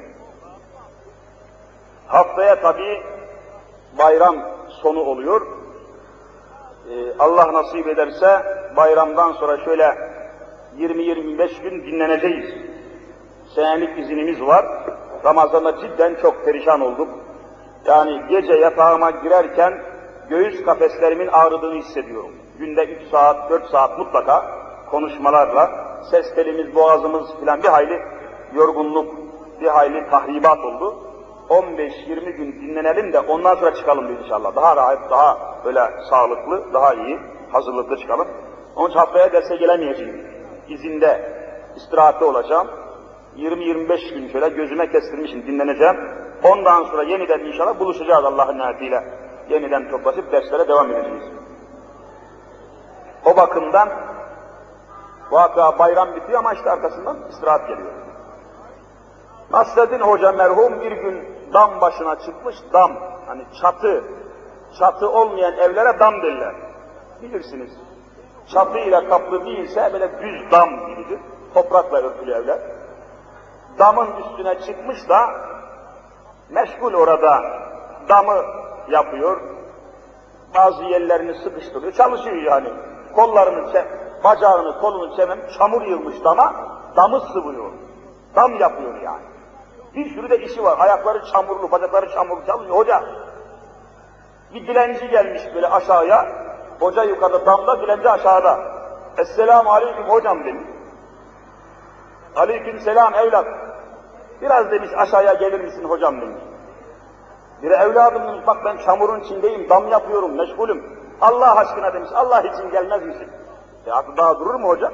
Haftaya 2.08 2.60
tabii 2.60 3.02
bayram 3.98 4.36
sonu 4.68 5.00
oluyor. 5.00 5.46
Ee, 6.90 7.18
Allah 7.18 7.52
nasip 7.52 7.88
ederse 7.88 8.42
bayramdan 8.76 9.32
sonra 9.32 9.64
şöyle 9.64 9.98
20-25 10.78 11.62
gün 11.62 11.84
dinleneceğiz. 11.86 12.54
Senelik 13.54 13.98
izinimiz 13.98 14.42
var. 14.42 14.66
Ramazan'da 15.24 15.80
cidden 15.80 16.14
çok 16.22 16.44
perişan 16.44 16.80
olduk. 16.80 17.08
Yani 17.86 18.22
gece 18.30 18.52
yatağıma 18.52 19.10
girerken 19.10 19.82
göğüs 20.28 20.64
kafeslerimin 20.64 21.28
ağrıdığını 21.28 21.74
hissediyorum. 21.74 22.32
Günde 22.58 22.84
3 22.84 23.10
saat, 23.10 23.50
4 23.50 23.66
saat 23.70 23.98
mutlaka 23.98 24.44
konuşmalarla 24.90 25.70
ses 26.10 26.34
telimiz, 26.34 26.74
boğazımız 26.74 27.36
filan 27.40 27.62
bir 27.62 27.68
hayli 27.68 28.02
yorgunluk, 28.54 29.14
bir 29.60 29.66
hayli 29.66 30.10
tahribat 30.10 30.58
oldu. 30.58 31.05
15-20 31.48 32.30
gün 32.30 32.52
dinlenelim 32.52 33.12
de 33.12 33.20
ondan 33.20 33.54
sonra 33.54 33.74
çıkalım 33.74 34.08
diyor 34.08 34.20
inşallah. 34.20 34.56
Daha 34.56 34.76
rahat, 34.76 35.10
daha 35.10 35.38
böyle 35.64 35.80
sağlıklı, 36.10 36.72
daha 36.72 36.94
iyi, 36.94 37.18
hazırlıklı 37.52 37.96
çıkalım. 37.96 38.28
Onun 38.76 38.88
için 38.88 38.98
haftaya 38.98 39.32
derse 39.32 39.56
gelemeyeceğim. 39.56 40.26
İzinde, 40.68 41.32
istirahatte 41.76 42.24
olacağım. 42.24 42.68
20-25 43.36 44.14
gün 44.14 44.28
şöyle 44.28 44.48
gözüme 44.48 44.90
kestirmişim, 44.90 45.46
dinleneceğim. 45.46 45.96
Ondan 46.44 46.84
sonra 46.84 47.02
yeniden 47.02 47.40
inşallah 47.40 47.80
buluşacağız 47.80 48.24
Allah'ın 48.24 48.58
niyetiyle. 48.58 49.04
Yeniden 49.50 49.90
toplaşıp 49.90 50.32
derslere 50.32 50.68
devam 50.68 50.90
edeceğiz. 50.90 51.22
O 53.24 53.36
bakımdan 53.36 53.88
vaka 55.30 55.78
bayram 55.78 56.16
bitiyor 56.16 56.38
ama 56.38 56.52
işte 56.52 56.70
arkasından 56.70 57.16
istirahat 57.30 57.68
geliyor. 57.68 57.92
Nasreddin 59.52 60.00
Hoca 60.00 60.32
merhum 60.32 60.80
bir 60.80 60.92
gün 60.92 61.35
dam 61.52 61.80
başına 61.80 62.18
çıkmış, 62.18 62.56
dam, 62.72 62.92
hani 63.26 63.44
çatı, 63.60 64.04
çatı 64.78 65.10
olmayan 65.10 65.56
evlere 65.58 65.98
dam 65.98 66.22
derler. 66.22 66.54
Bilirsiniz. 67.22 67.70
çatıyla 68.52 69.08
kaplı 69.08 69.44
değilse 69.46 69.90
böyle 69.92 70.22
düz 70.22 70.50
dam 70.52 70.70
gibidir. 70.86 71.20
Toprakla 71.54 71.98
örtülü 71.98 72.32
evler. 72.32 72.58
Damın 73.78 74.08
üstüne 74.16 74.60
çıkmış 74.60 75.08
da 75.08 75.18
meşgul 76.50 76.94
orada 76.94 77.42
damı 78.08 78.44
yapıyor. 78.88 79.40
Bazı 80.54 80.84
yerlerini 80.84 81.34
sıkıştırıyor, 81.34 81.92
çalışıyor 81.92 82.36
yani. 82.36 82.68
Kollarını, 83.14 83.84
bacağını, 84.24 84.80
kolunu 84.80 85.16
çemem, 85.16 85.38
çamur 85.58 85.82
yığmış 85.82 86.24
dama, 86.24 86.54
damı 86.96 87.20
sıvıyor. 87.20 87.70
Dam 88.36 88.56
yapıyor 88.60 89.00
yani. 89.02 89.35
Bir 89.96 90.14
sürü 90.14 90.30
de 90.30 90.38
işi 90.38 90.64
var. 90.64 90.78
Ayakları 90.78 91.22
çamurlu, 91.32 91.70
bacakları 91.70 92.10
çamurlu 92.10 92.46
çalışıyor. 92.46 92.76
Hoca, 92.76 93.04
bir 94.54 94.66
dilenci 94.66 95.08
gelmiş 95.08 95.42
böyle 95.54 95.68
aşağıya, 95.68 96.26
hoca 96.80 97.02
yukarıda 97.02 97.46
damda, 97.46 97.80
dilenci 97.80 98.10
aşağıda. 98.10 98.58
Esselamu 99.18 99.70
aleyküm 99.70 100.04
hocam 100.04 100.44
demiş. 100.44 100.68
Aleyküm 102.36 102.80
selam 102.80 103.14
evlat. 103.14 103.46
Biraz 104.40 104.70
demiş 104.70 104.90
aşağıya 104.96 105.32
gelir 105.32 105.60
misin 105.60 105.84
hocam 105.84 106.20
demiş. 106.20 106.42
Bir 107.62 107.70
evladım 107.70 108.22
demiş 108.22 108.46
bak 108.46 108.56
ben 108.64 108.76
çamurun 108.76 109.20
içindeyim, 109.20 109.68
dam 109.68 109.88
yapıyorum, 109.88 110.36
meşgulüm. 110.36 110.84
Allah 111.20 111.56
aşkına 111.56 111.94
demiş, 111.94 112.10
Allah 112.14 112.40
için 112.40 112.70
gelmez 112.70 113.02
misin? 113.02 113.28
E 113.86 113.92
aklı 113.92 114.16
daha 114.16 114.38
durur 114.38 114.54
mu 114.54 114.68
hocam? 114.68 114.92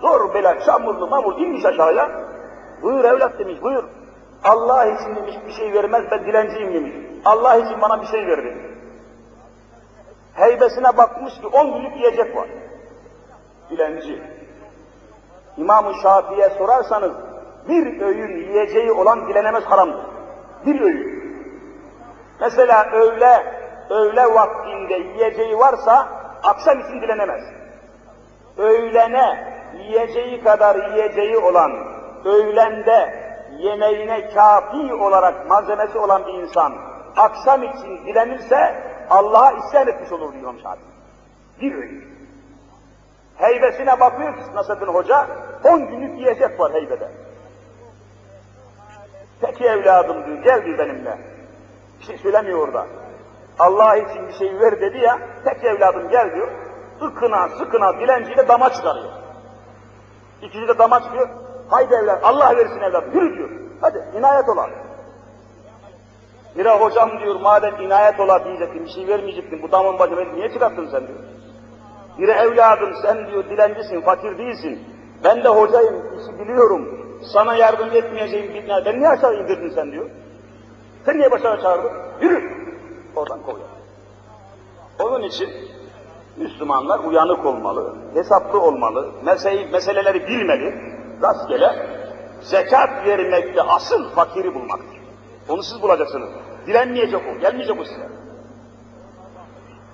Zor 0.00 0.34
bela, 0.34 0.60
çamurlu 0.60 1.06
mamur 1.06 1.38
inmiş 1.38 1.64
aşağıya. 1.64 2.10
Buyur 2.82 3.04
evlat 3.04 3.38
demiş, 3.38 3.62
buyur. 3.62 3.84
Allah 4.44 4.86
için 4.86 5.16
demiş 5.16 5.34
bir 5.46 5.52
şey 5.52 5.72
vermez, 5.72 6.04
ben 6.10 6.26
dilenciyim 6.26 6.74
demiş. 6.74 6.92
Allah 7.24 7.56
için 7.56 7.80
bana 7.80 8.02
bir 8.02 8.06
şey 8.06 8.26
ver 8.26 8.44
demiş. 8.44 8.64
Heybesine 10.34 10.96
bakmış 10.96 11.34
ki 11.40 11.46
on 11.46 11.72
günlük 11.72 11.96
yiyecek 11.96 12.36
var. 12.36 12.48
Dilenci. 13.70 14.22
İmam-ı 15.56 15.94
Şafii'ye 16.02 16.48
sorarsanız 16.48 17.12
bir 17.68 18.00
öğün 18.00 18.36
yiyeceği 18.36 18.92
olan 18.92 19.28
dilenemez 19.28 19.64
haramdır. 19.64 20.06
Bir 20.66 20.80
öğün. 20.80 21.18
Mesela 22.40 22.90
öğle, 22.92 23.44
öğle 23.90 24.34
vaktinde 24.34 24.94
yiyeceği 24.94 25.58
varsa 25.58 26.08
akşam 26.42 26.80
için 26.80 27.02
dilenemez. 27.02 27.42
Öğlene 28.58 29.54
yiyeceği 29.78 30.44
kadar 30.44 30.90
yiyeceği 30.92 31.38
olan, 31.38 31.72
öğlende 32.24 33.27
yemeğine 33.58 34.30
kafi 34.30 34.94
olarak 34.94 35.48
malzemesi 35.48 35.98
olan 35.98 36.26
bir 36.26 36.34
insan 36.34 36.74
akşam 37.16 37.62
için 37.62 38.06
dilenirse 38.06 38.82
Allah'a 39.10 39.52
isyan 39.52 39.88
etmiş 39.88 40.12
olur 40.12 40.32
diyor 40.32 40.54
İmam. 40.60 40.76
Bir 41.60 41.74
öğün. 41.74 42.04
Heybesine 43.36 44.00
bakıyor 44.00 44.34
ki 44.34 44.42
Nasrettin 44.54 44.86
Hoca, 44.86 45.26
on 45.64 45.86
günlük 45.86 46.18
yiyecek 46.18 46.60
var 46.60 46.72
heybede. 46.72 47.10
Peki 49.40 49.64
evladım 49.64 50.26
diyor, 50.26 50.38
gel 50.44 50.64
diyor 50.64 50.78
benimle. 50.78 51.18
Bir 52.00 52.04
şey 52.04 52.18
söylemiyor 52.18 52.68
orada. 52.68 52.86
Allah 53.58 53.96
için 53.96 54.28
bir 54.28 54.32
şey 54.32 54.60
ver 54.60 54.80
dedi 54.80 54.98
ya, 54.98 55.18
tek 55.44 55.64
evladım 55.64 56.08
gel 56.08 56.34
diyor. 56.34 56.48
Sıkına 57.00 57.48
sıkına 57.48 58.00
dilenciyle 58.00 58.48
dama 58.48 58.70
çıkarıyor. 58.70 59.10
İkinci 60.42 60.68
de 60.68 60.78
dama 60.78 61.00
çıkıyor. 61.02 61.28
Haydi 61.70 61.94
evlat, 61.94 62.24
Allah 62.24 62.56
versin 62.56 62.80
evladım, 62.80 63.10
yürü 63.14 63.36
diyor. 63.36 63.50
Hadi 63.80 64.04
inayet 64.18 64.48
ola. 64.48 64.70
Bire 66.58 66.70
hocam 66.70 67.10
diyor, 67.20 67.40
madem 67.40 67.80
inayet 67.80 68.20
ola 68.20 68.44
diyecektin, 68.44 68.84
bir 68.84 68.90
şey 68.90 69.08
vermeyecektin, 69.08 69.62
bu 69.62 69.72
damın 69.72 69.98
bacı 69.98 70.34
niye 70.34 70.52
çıkarttın 70.52 70.88
sen 70.90 71.06
diyor. 71.06 71.18
Bire 72.18 72.32
evladım 72.32 72.94
sen 73.02 73.26
diyor 73.26 73.44
dilencisin, 73.44 74.00
fakir 74.00 74.38
değilsin. 74.38 74.78
Ben 75.24 75.44
de 75.44 75.48
hocayım, 75.48 75.96
işi 76.20 76.38
biliyorum. 76.38 76.88
Sana 77.32 77.56
yardım 77.56 77.88
etmeyeceğim 77.92 78.54
bir 78.54 78.68
ben 78.86 78.98
niye 78.98 79.08
aşağı 79.08 79.34
indirdin 79.34 79.72
sen 79.74 79.92
diyor. 79.92 80.10
Sen 81.04 81.18
niye 81.18 81.30
başına 81.30 81.60
çağırdın? 81.60 81.90
Yürü! 82.20 82.50
Oradan 83.16 83.42
kovuyor. 83.42 83.66
Onun 84.98 85.22
için 85.22 85.48
Müslümanlar 86.36 86.98
uyanık 86.98 87.46
olmalı, 87.46 87.94
hesaplı 88.14 88.60
olmalı, 88.60 89.10
meseleyi, 89.24 89.66
meseleleri 89.72 90.26
bilmeli, 90.26 90.97
rastgele 91.22 91.86
zekat 92.40 93.06
vermekte 93.06 93.62
asıl 93.62 94.10
fakiri 94.10 94.54
bulmaktır. 94.54 94.98
Onu 95.48 95.62
siz 95.62 95.82
bulacaksınız. 95.82 96.28
Dilenmeyecek 96.66 97.20
o, 97.36 97.40
gelmeyecek 97.40 97.80
o 97.80 97.84
size. 97.84 98.08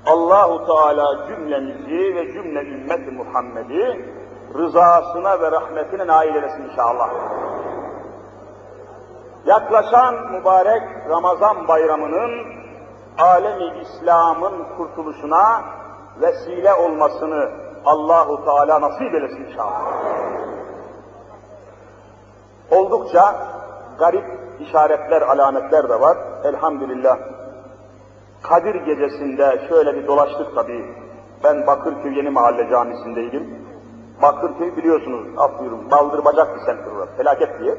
Allahu 0.07 0.67
Teala 0.67 1.27
cümlemizi 1.29 2.15
ve 2.15 2.33
cümle 2.33 2.61
ümmeti 2.61 3.11
Muhammed'i 3.11 4.15
rızasına 4.55 5.41
ve 5.41 5.51
rahmetine 5.51 6.07
nail 6.07 6.35
eylesin 6.35 6.63
inşallah. 6.63 7.11
Yaklaşan 9.47 10.33
mübarek 10.33 10.83
Ramazan 11.09 11.69
bayramının 11.69 12.31
alemi 13.19 13.81
İslam'ın 13.83 14.77
kurtuluşuna 14.77 15.63
vesile 16.21 16.75
olmasını 16.75 17.51
Allahu 17.85 18.45
Teala 18.45 18.81
nasip 18.81 19.15
eylesin 19.15 19.45
inşallah. 19.45 19.81
Oldukça 22.75 23.35
garip 23.99 24.25
işaretler, 24.61 25.23
alametler 25.23 25.89
de 25.89 26.01
var. 26.01 26.19
Elhamdülillah. 26.45 27.19
Kadir 28.43 28.75
gecesinde 28.75 29.67
şöyle 29.69 29.95
bir 29.95 30.07
dolaştık 30.07 30.55
tabii. 30.55 30.95
Ben 31.45 31.67
Bakırköy 31.67 32.17
Yeni 32.17 32.31
Mahalle 32.31 32.71
Camisi'ndeydim. 32.71 33.65
Bakırköy 34.23 34.77
biliyorsunuz, 34.77 35.27
af 35.39 35.59
buyurun, 35.59 35.91
baldır 35.91 36.25
bacak 36.25 36.55
bir 36.55 36.61
semttir 36.61 36.93
orası, 36.93 37.17
felaket 37.17 37.61
diye. 37.61 37.79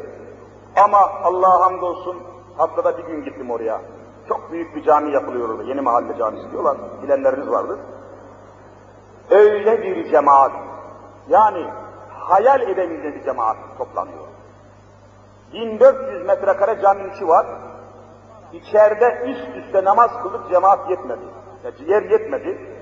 Ama 0.84 0.98
Allah'a 1.24 1.66
hamdolsun 1.66 2.18
haftada 2.58 2.98
bir 2.98 3.04
gün 3.04 3.24
gittim 3.24 3.52
oraya. 3.52 3.82
Çok 4.28 4.52
büyük 4.52 4.76
bir 4.76 4.84
cami 4.84 5.12
yapılıyor 5.12 5.50
orada, 5.50 5.64
Yeni 5.64 5.82
Mahalle 5.82 6.18
Camisi 6.18 6.52
diyorlar, 6.52 6.78
bilenleriniz 7.04 7.52
vardır. 7.52 7.80
Öyle 9.32 9.84
bir 9.84 10.12
cemaat, 10.12 10.52
yani 11.30 11.68
hayal 12.10 12.62
edemeyeceğiniz 12.62 13.20
bir 13.20 13.26
cemaat 13.26 13.58
toplanıyor. 13.78 14.25
1400 15.56 16.26
metrekare 16.26 16.82
cami 16.82 17.14
içi 17.14 17.28
var, 17.28 17.46
İçeride 18.54 19.22
üst 19.26 19.58
üste 19.58 19.84
namaz 19.84 20.12
kılıp 20.24 20.50
cemaat 20.50 20.90
yetmedi. 20.90 21.26
Yani 21.64 21.92
yer 21.92 22.04
yetmedi. 22.04 22.80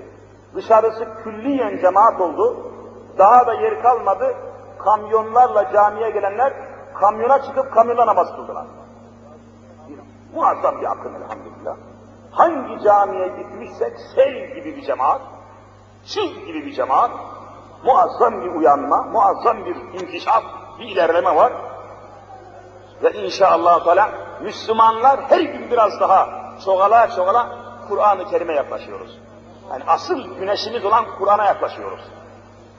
Dışarısı 0.54 1.08
külliyen 1.24 1.78
cemaat 1.78 2.20
oldu. 2.20 2.72
Daha 3.18 3.46
da 3.46 3.54
yer 3.54 3.82
kalmadı. 3.82 4.34
Kamyonlarla 4.78 5.72
camiye 5.72 6.10
gelenler 6.10 6.52
kamyona 6.94 7.42
çıkıp 7.42 7.72
kamyonla 7.74 8.06
namaz 8.06 8.36
kıldılar. 8.36 8.66
Muazzam 10.34 10.80
bir 10.80 10.86
akım 10.86 11.12
elhamdülillah. 11.16 11.76
Hangi 12.30 12.84
camiye 12.84 13.28
gitmişsek 13.28 13.92
sel 14.14 14.54
gibi 14.54 14.76
bir 14.76 14.82
cemaat, 14.82 15.20
çiğ 16.04 16.44
gibi 16.46 16.66
bir 16.66 16.72
cemaat, 16.72 17.10
muazzam 17.84 18.42
bir 18.42 18.54
uyanma, 18.54 19.02
muazzam 19.02 19.64
bir 19.64 19.76
inkişaf, 20.00 20.42
bir 20.78 20.84
ilerleme 20.84 21.36
var. 21.36 21.52
Ve 23.02 23.12
inşallah 23.12 23.84
Teala 23.84 24.10
Müslümanlar 24.42 25.20
her 25.28 25.40
gün 25.40 25.70
biraz 25.70 26.00
daha 26.00 26.44
çoğala 26.64 27.10
çoğala 27.10 27.56
Kur'an-ı 27.88 28.30
Kerim'e 28.30 28.52
yaklaşıyoruz. 28.54 29.18
Yani 29.70 29.82
asıl 29.86 30.34
güneşimiz 30.38 30.84
olan 30.84 31.04
Kur'an'a 31.18 31.44
yaklaşıyoruz. 31.44 32.00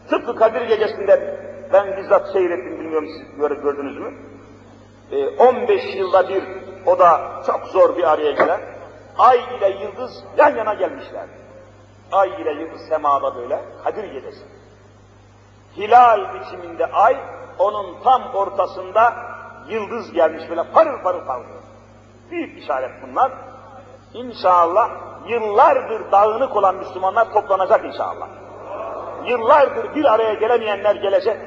Tıpkı 0.09 0.36
Kadir 0.36 0.61
Gecesi'nde 0.61 1.39
ben 1.74 1.97
bizzat 1.97 2.32
seyrettim, 2.32 2.80
bilmiyorum 2.80 3.07
siz 3.18 3.38
gördünüz 3.38 3.97
mü? 3.97 4.13
Ee, 5.11 5.28
15 5.28 5.95
yılda 5.95 6.30
bir, 6.30 6.43
o 6.86 6.99
da 6.99 7.41
çok 7.45 7.66
zor 7.66 7.97
bir 7.97 8.03
araya 8.03 8.32
gelen, 8.32 8.61
ay 9.18 9.39
ile 9.57 9.70
yıldız 9.70 10.24
yan 10.38 10.55
yana 10.55 10.74
gelmişler. 10.74 11.26
Ay 12.11 12.41
ile 12.41 12.51
yıldız 12.51 12.82
semada 12.89 13.36
böyle, 13.36 13.61
Kadir 13.84 14.03
Gecesi. 14.03 14.45
Hilal 15.78 16.34
biçiminde 16.34 16.86
ay, 16.86 17.18
onun 17.59 18.03
tam 18.03 18.36
ortasında 18.36 19.13
yıldız 19.70 20.11
gelmiş 20.11 20.49
böyle 20.49 20.63
parıl 20.63 21.03
parıl 21.03 21.26
parlıyor. 21.26 21.59
Büyük 22.32 22.63
işaret 22.63 22.91
bunlar. 23.07 23.32
İnşallah 24.13 24.89
yıllardır 25.28 26.11
dağınık 26.11 26.55
olan 26.55 26.76
Müslümanlar 26.76 27.34
toplanacak 27.34 27.86
inşallah. 27.86 28.28
Yıllardır 29.26 29.95
bir 29.95 30.05
araya 30.13 30.34
gelemeyenler 30.34 30.95
gelecek. 30.95 31.38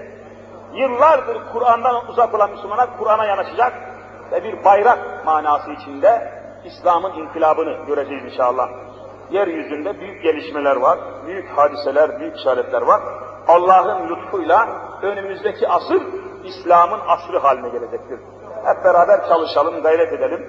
Yıllardır 0.74 1.36
Kur'an'dan 1.52 2.08
uzak 2.08 2.34
olan 2.34 2.50
Müslümanlar 2.50 2.98
Kur'an'a 2.98 3.26
yanaşacak 3.26 3.72
ve 4.32 4.44
bir 4.44 4.64
bayrak 4.64 5.24
manası 5.26 5.72
içinde 5.72 6.32
İslam'ın 6.64 7.12
inkılabını 7.12 7.86
göreceğiz 7.86 8.24
inşallah. 8.24 8.68
Yeryüzünde 9.30 10.00
büyük 10.00 10.22
gelişmeler 10.22 10.76
var, 10.76 10.98
büyük 11.26 11.58
hadiseler, 11.58 12.20
büyük 12.20 12.36
işaretler 12.36 12.82
var. 12.82 13.00
Allah'ın 13.48 14.08
lütfuyla 14.08 14.68
önümüzdeki 15.02 15.68
asır 15.68 16.02
İslam'ın 16.48 17.00
asrı 17.08 17.38
haline 17.38 17.68
gelecektir. 17.68 18.20
Hep 18.64 18.84
beraber 18.84 19.28
çalışalım, 19.28 19.82
gayret 19.82 20.12
edelim 20.12 20.46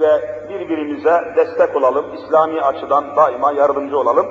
ve 0.00 0.44
birbirimize 0.48 1.34
destek 1.36 1.76
olalım, 1.76 2.06
İslami 2.14 2.62
açıdan 2.62 3.16
daima 3.16 3.52
yardımcı 3.52 3.98
olalım. 3.98 4.26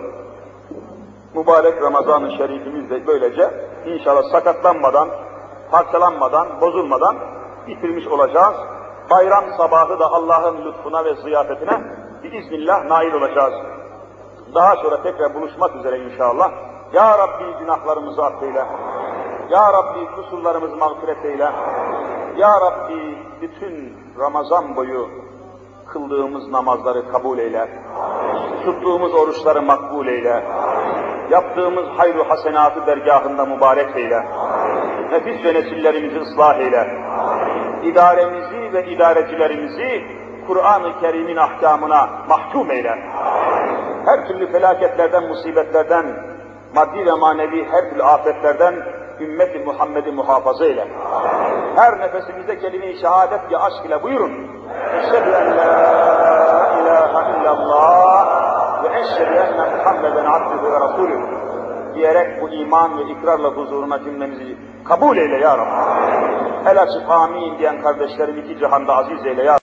mübarek 1.36 1.82
Ramazan-ı 1.82 2.32
Şerifimiz 2.38 2.90
de 2.90 3.08
böylece 3.08 3.50
inşallah 3.86 4.24
sakatlanmadan, 4.32 5.10
parçalanmadan, 5.72 6.62
bozulmadan 6.62 7.16
bitirmiş 7.68 8.08
olacağız. 8.08 8.56
Bayram 9.10 9.46
sabahı 9.58 10.00
da 10.00 10.12
Allah'ın 10.12 10.66
lütfuna 10.66 11.06
ve 11.06 11.16
ziyafetine 11.16 11.82
biiznillah 12.24 12.86
nail 12.86 13.14
olacağız. 13.14 13.54
Daha 14.56 14.76
sonra 14.76 15.02
tekrar 15.04 15.34
buluşmak 15.34 15.76
üzere 15.76 16.00
inşallah. 16.00 16.52
Ya 16.94 17.18
Rabbi 17.18 17.60
günahlarımızı 17.60 18.24
affeyle. 18.24 18.66
Ya 19.54 19.74
Rabbi 19.74 20.16
kusurlarımızı 20.16 20.76
mağfiret 20.76 21.26
eyle. 21.26 21.50
Ya 22.38 22.62
Rabbi 22.62 23.18
bütün 23.42 23.98
Ramazan 24.20 24.76
boyu 24.76 25.10
kıldığımız 25.88 26.48
namazları 26.48 27.12
kabul 27.12 27.38
eyle. 27.38 27.70
Tuttuğumuz 28.66 29.14
oruçları 29.14 29.62
makbul 29.62 30.08
eyle. 30.08 30.44
Yaptığımız 31.30 31.86
hayru 31.98 32.30
hasenatı 32.30 32.86
dergahında 32.88 33.46
mübarek 33.46 33.96
eyle. 33.96 34.24
Nefis 35.12 35.46
ve 35.46 35.54
nesillerimizi 35.54 36.20
ıslah 36.20 36.60
eyle. 36.60 36.88
İdaremizi 37.84 38.74
ve 38.74 38.86
idarecilerimizi 38.86 40.04
Kur'an-ı 40.48 41.00
Kerim'in 41.02 41.38
ahkamına 41.38 42.10
mahkum 42.30 42.72
eyle. 42.72 43.00
Her 44.06 44.28
türlü 44.28 44.52
felaketlerden, 44.52 45.28
musibetlerden, 45.28 46.06
maddi 46.76 47.06
ve 47.06 47.14
manevi 47.14 47.66
her 47.72 47.90
türlü 47.90 48.04
afetlerden 48.04 49.03
ümmeti 49.20 49.60
Muhammed'i 49.60 50.12
muhafaza 50.12 50.66
eyle. 50.66 50.88
Her 51.76 52.00
nefesimizde 52.00 52.60
kelime-i 52.60 53.00
şehadet 53.02 53.52
ya 53.52 53.60
aşk 53.60 53.86
ile 53.86 54.04
buyurun. 54.04 54.32
Eşhedü 55.00 55.30
en 55.30 55.58
la 55.58 56.80
ilahe 56.82 57.42
illallah 57.42 58.84
ve 58.84 59.00
eşhedü 59.00 59.34
enne 59.34 59.76
Muhammeden 59.78 60.26
abdühü 60.26 60.72
ve 60.72 60.80
rasulü 60.80 61.20
diyerek 61.96 62.42
bu 62.42 62.50
iman 62.50 62.98
ve 62.98 63.04
ikrarla 63.04 63.48
huzuruna 63.48 64.04
cümlemizi 64.04 64.58
kabul 64.86 65.18
eyle 65.18 65.38
ya 65.38 65.58
Rabbi. 65.58 66.04
El 66.70 66.82
açık 66.82 67.10
amin 67.10 67.60
diyen 67.60 67.82
kardeşlerim 67.82 68.38
iki 68.38 68.60
cihanda 68.60 68.96
aziz 68.96 69.26
eyle 69.26 69.44
ya 69.44 69.52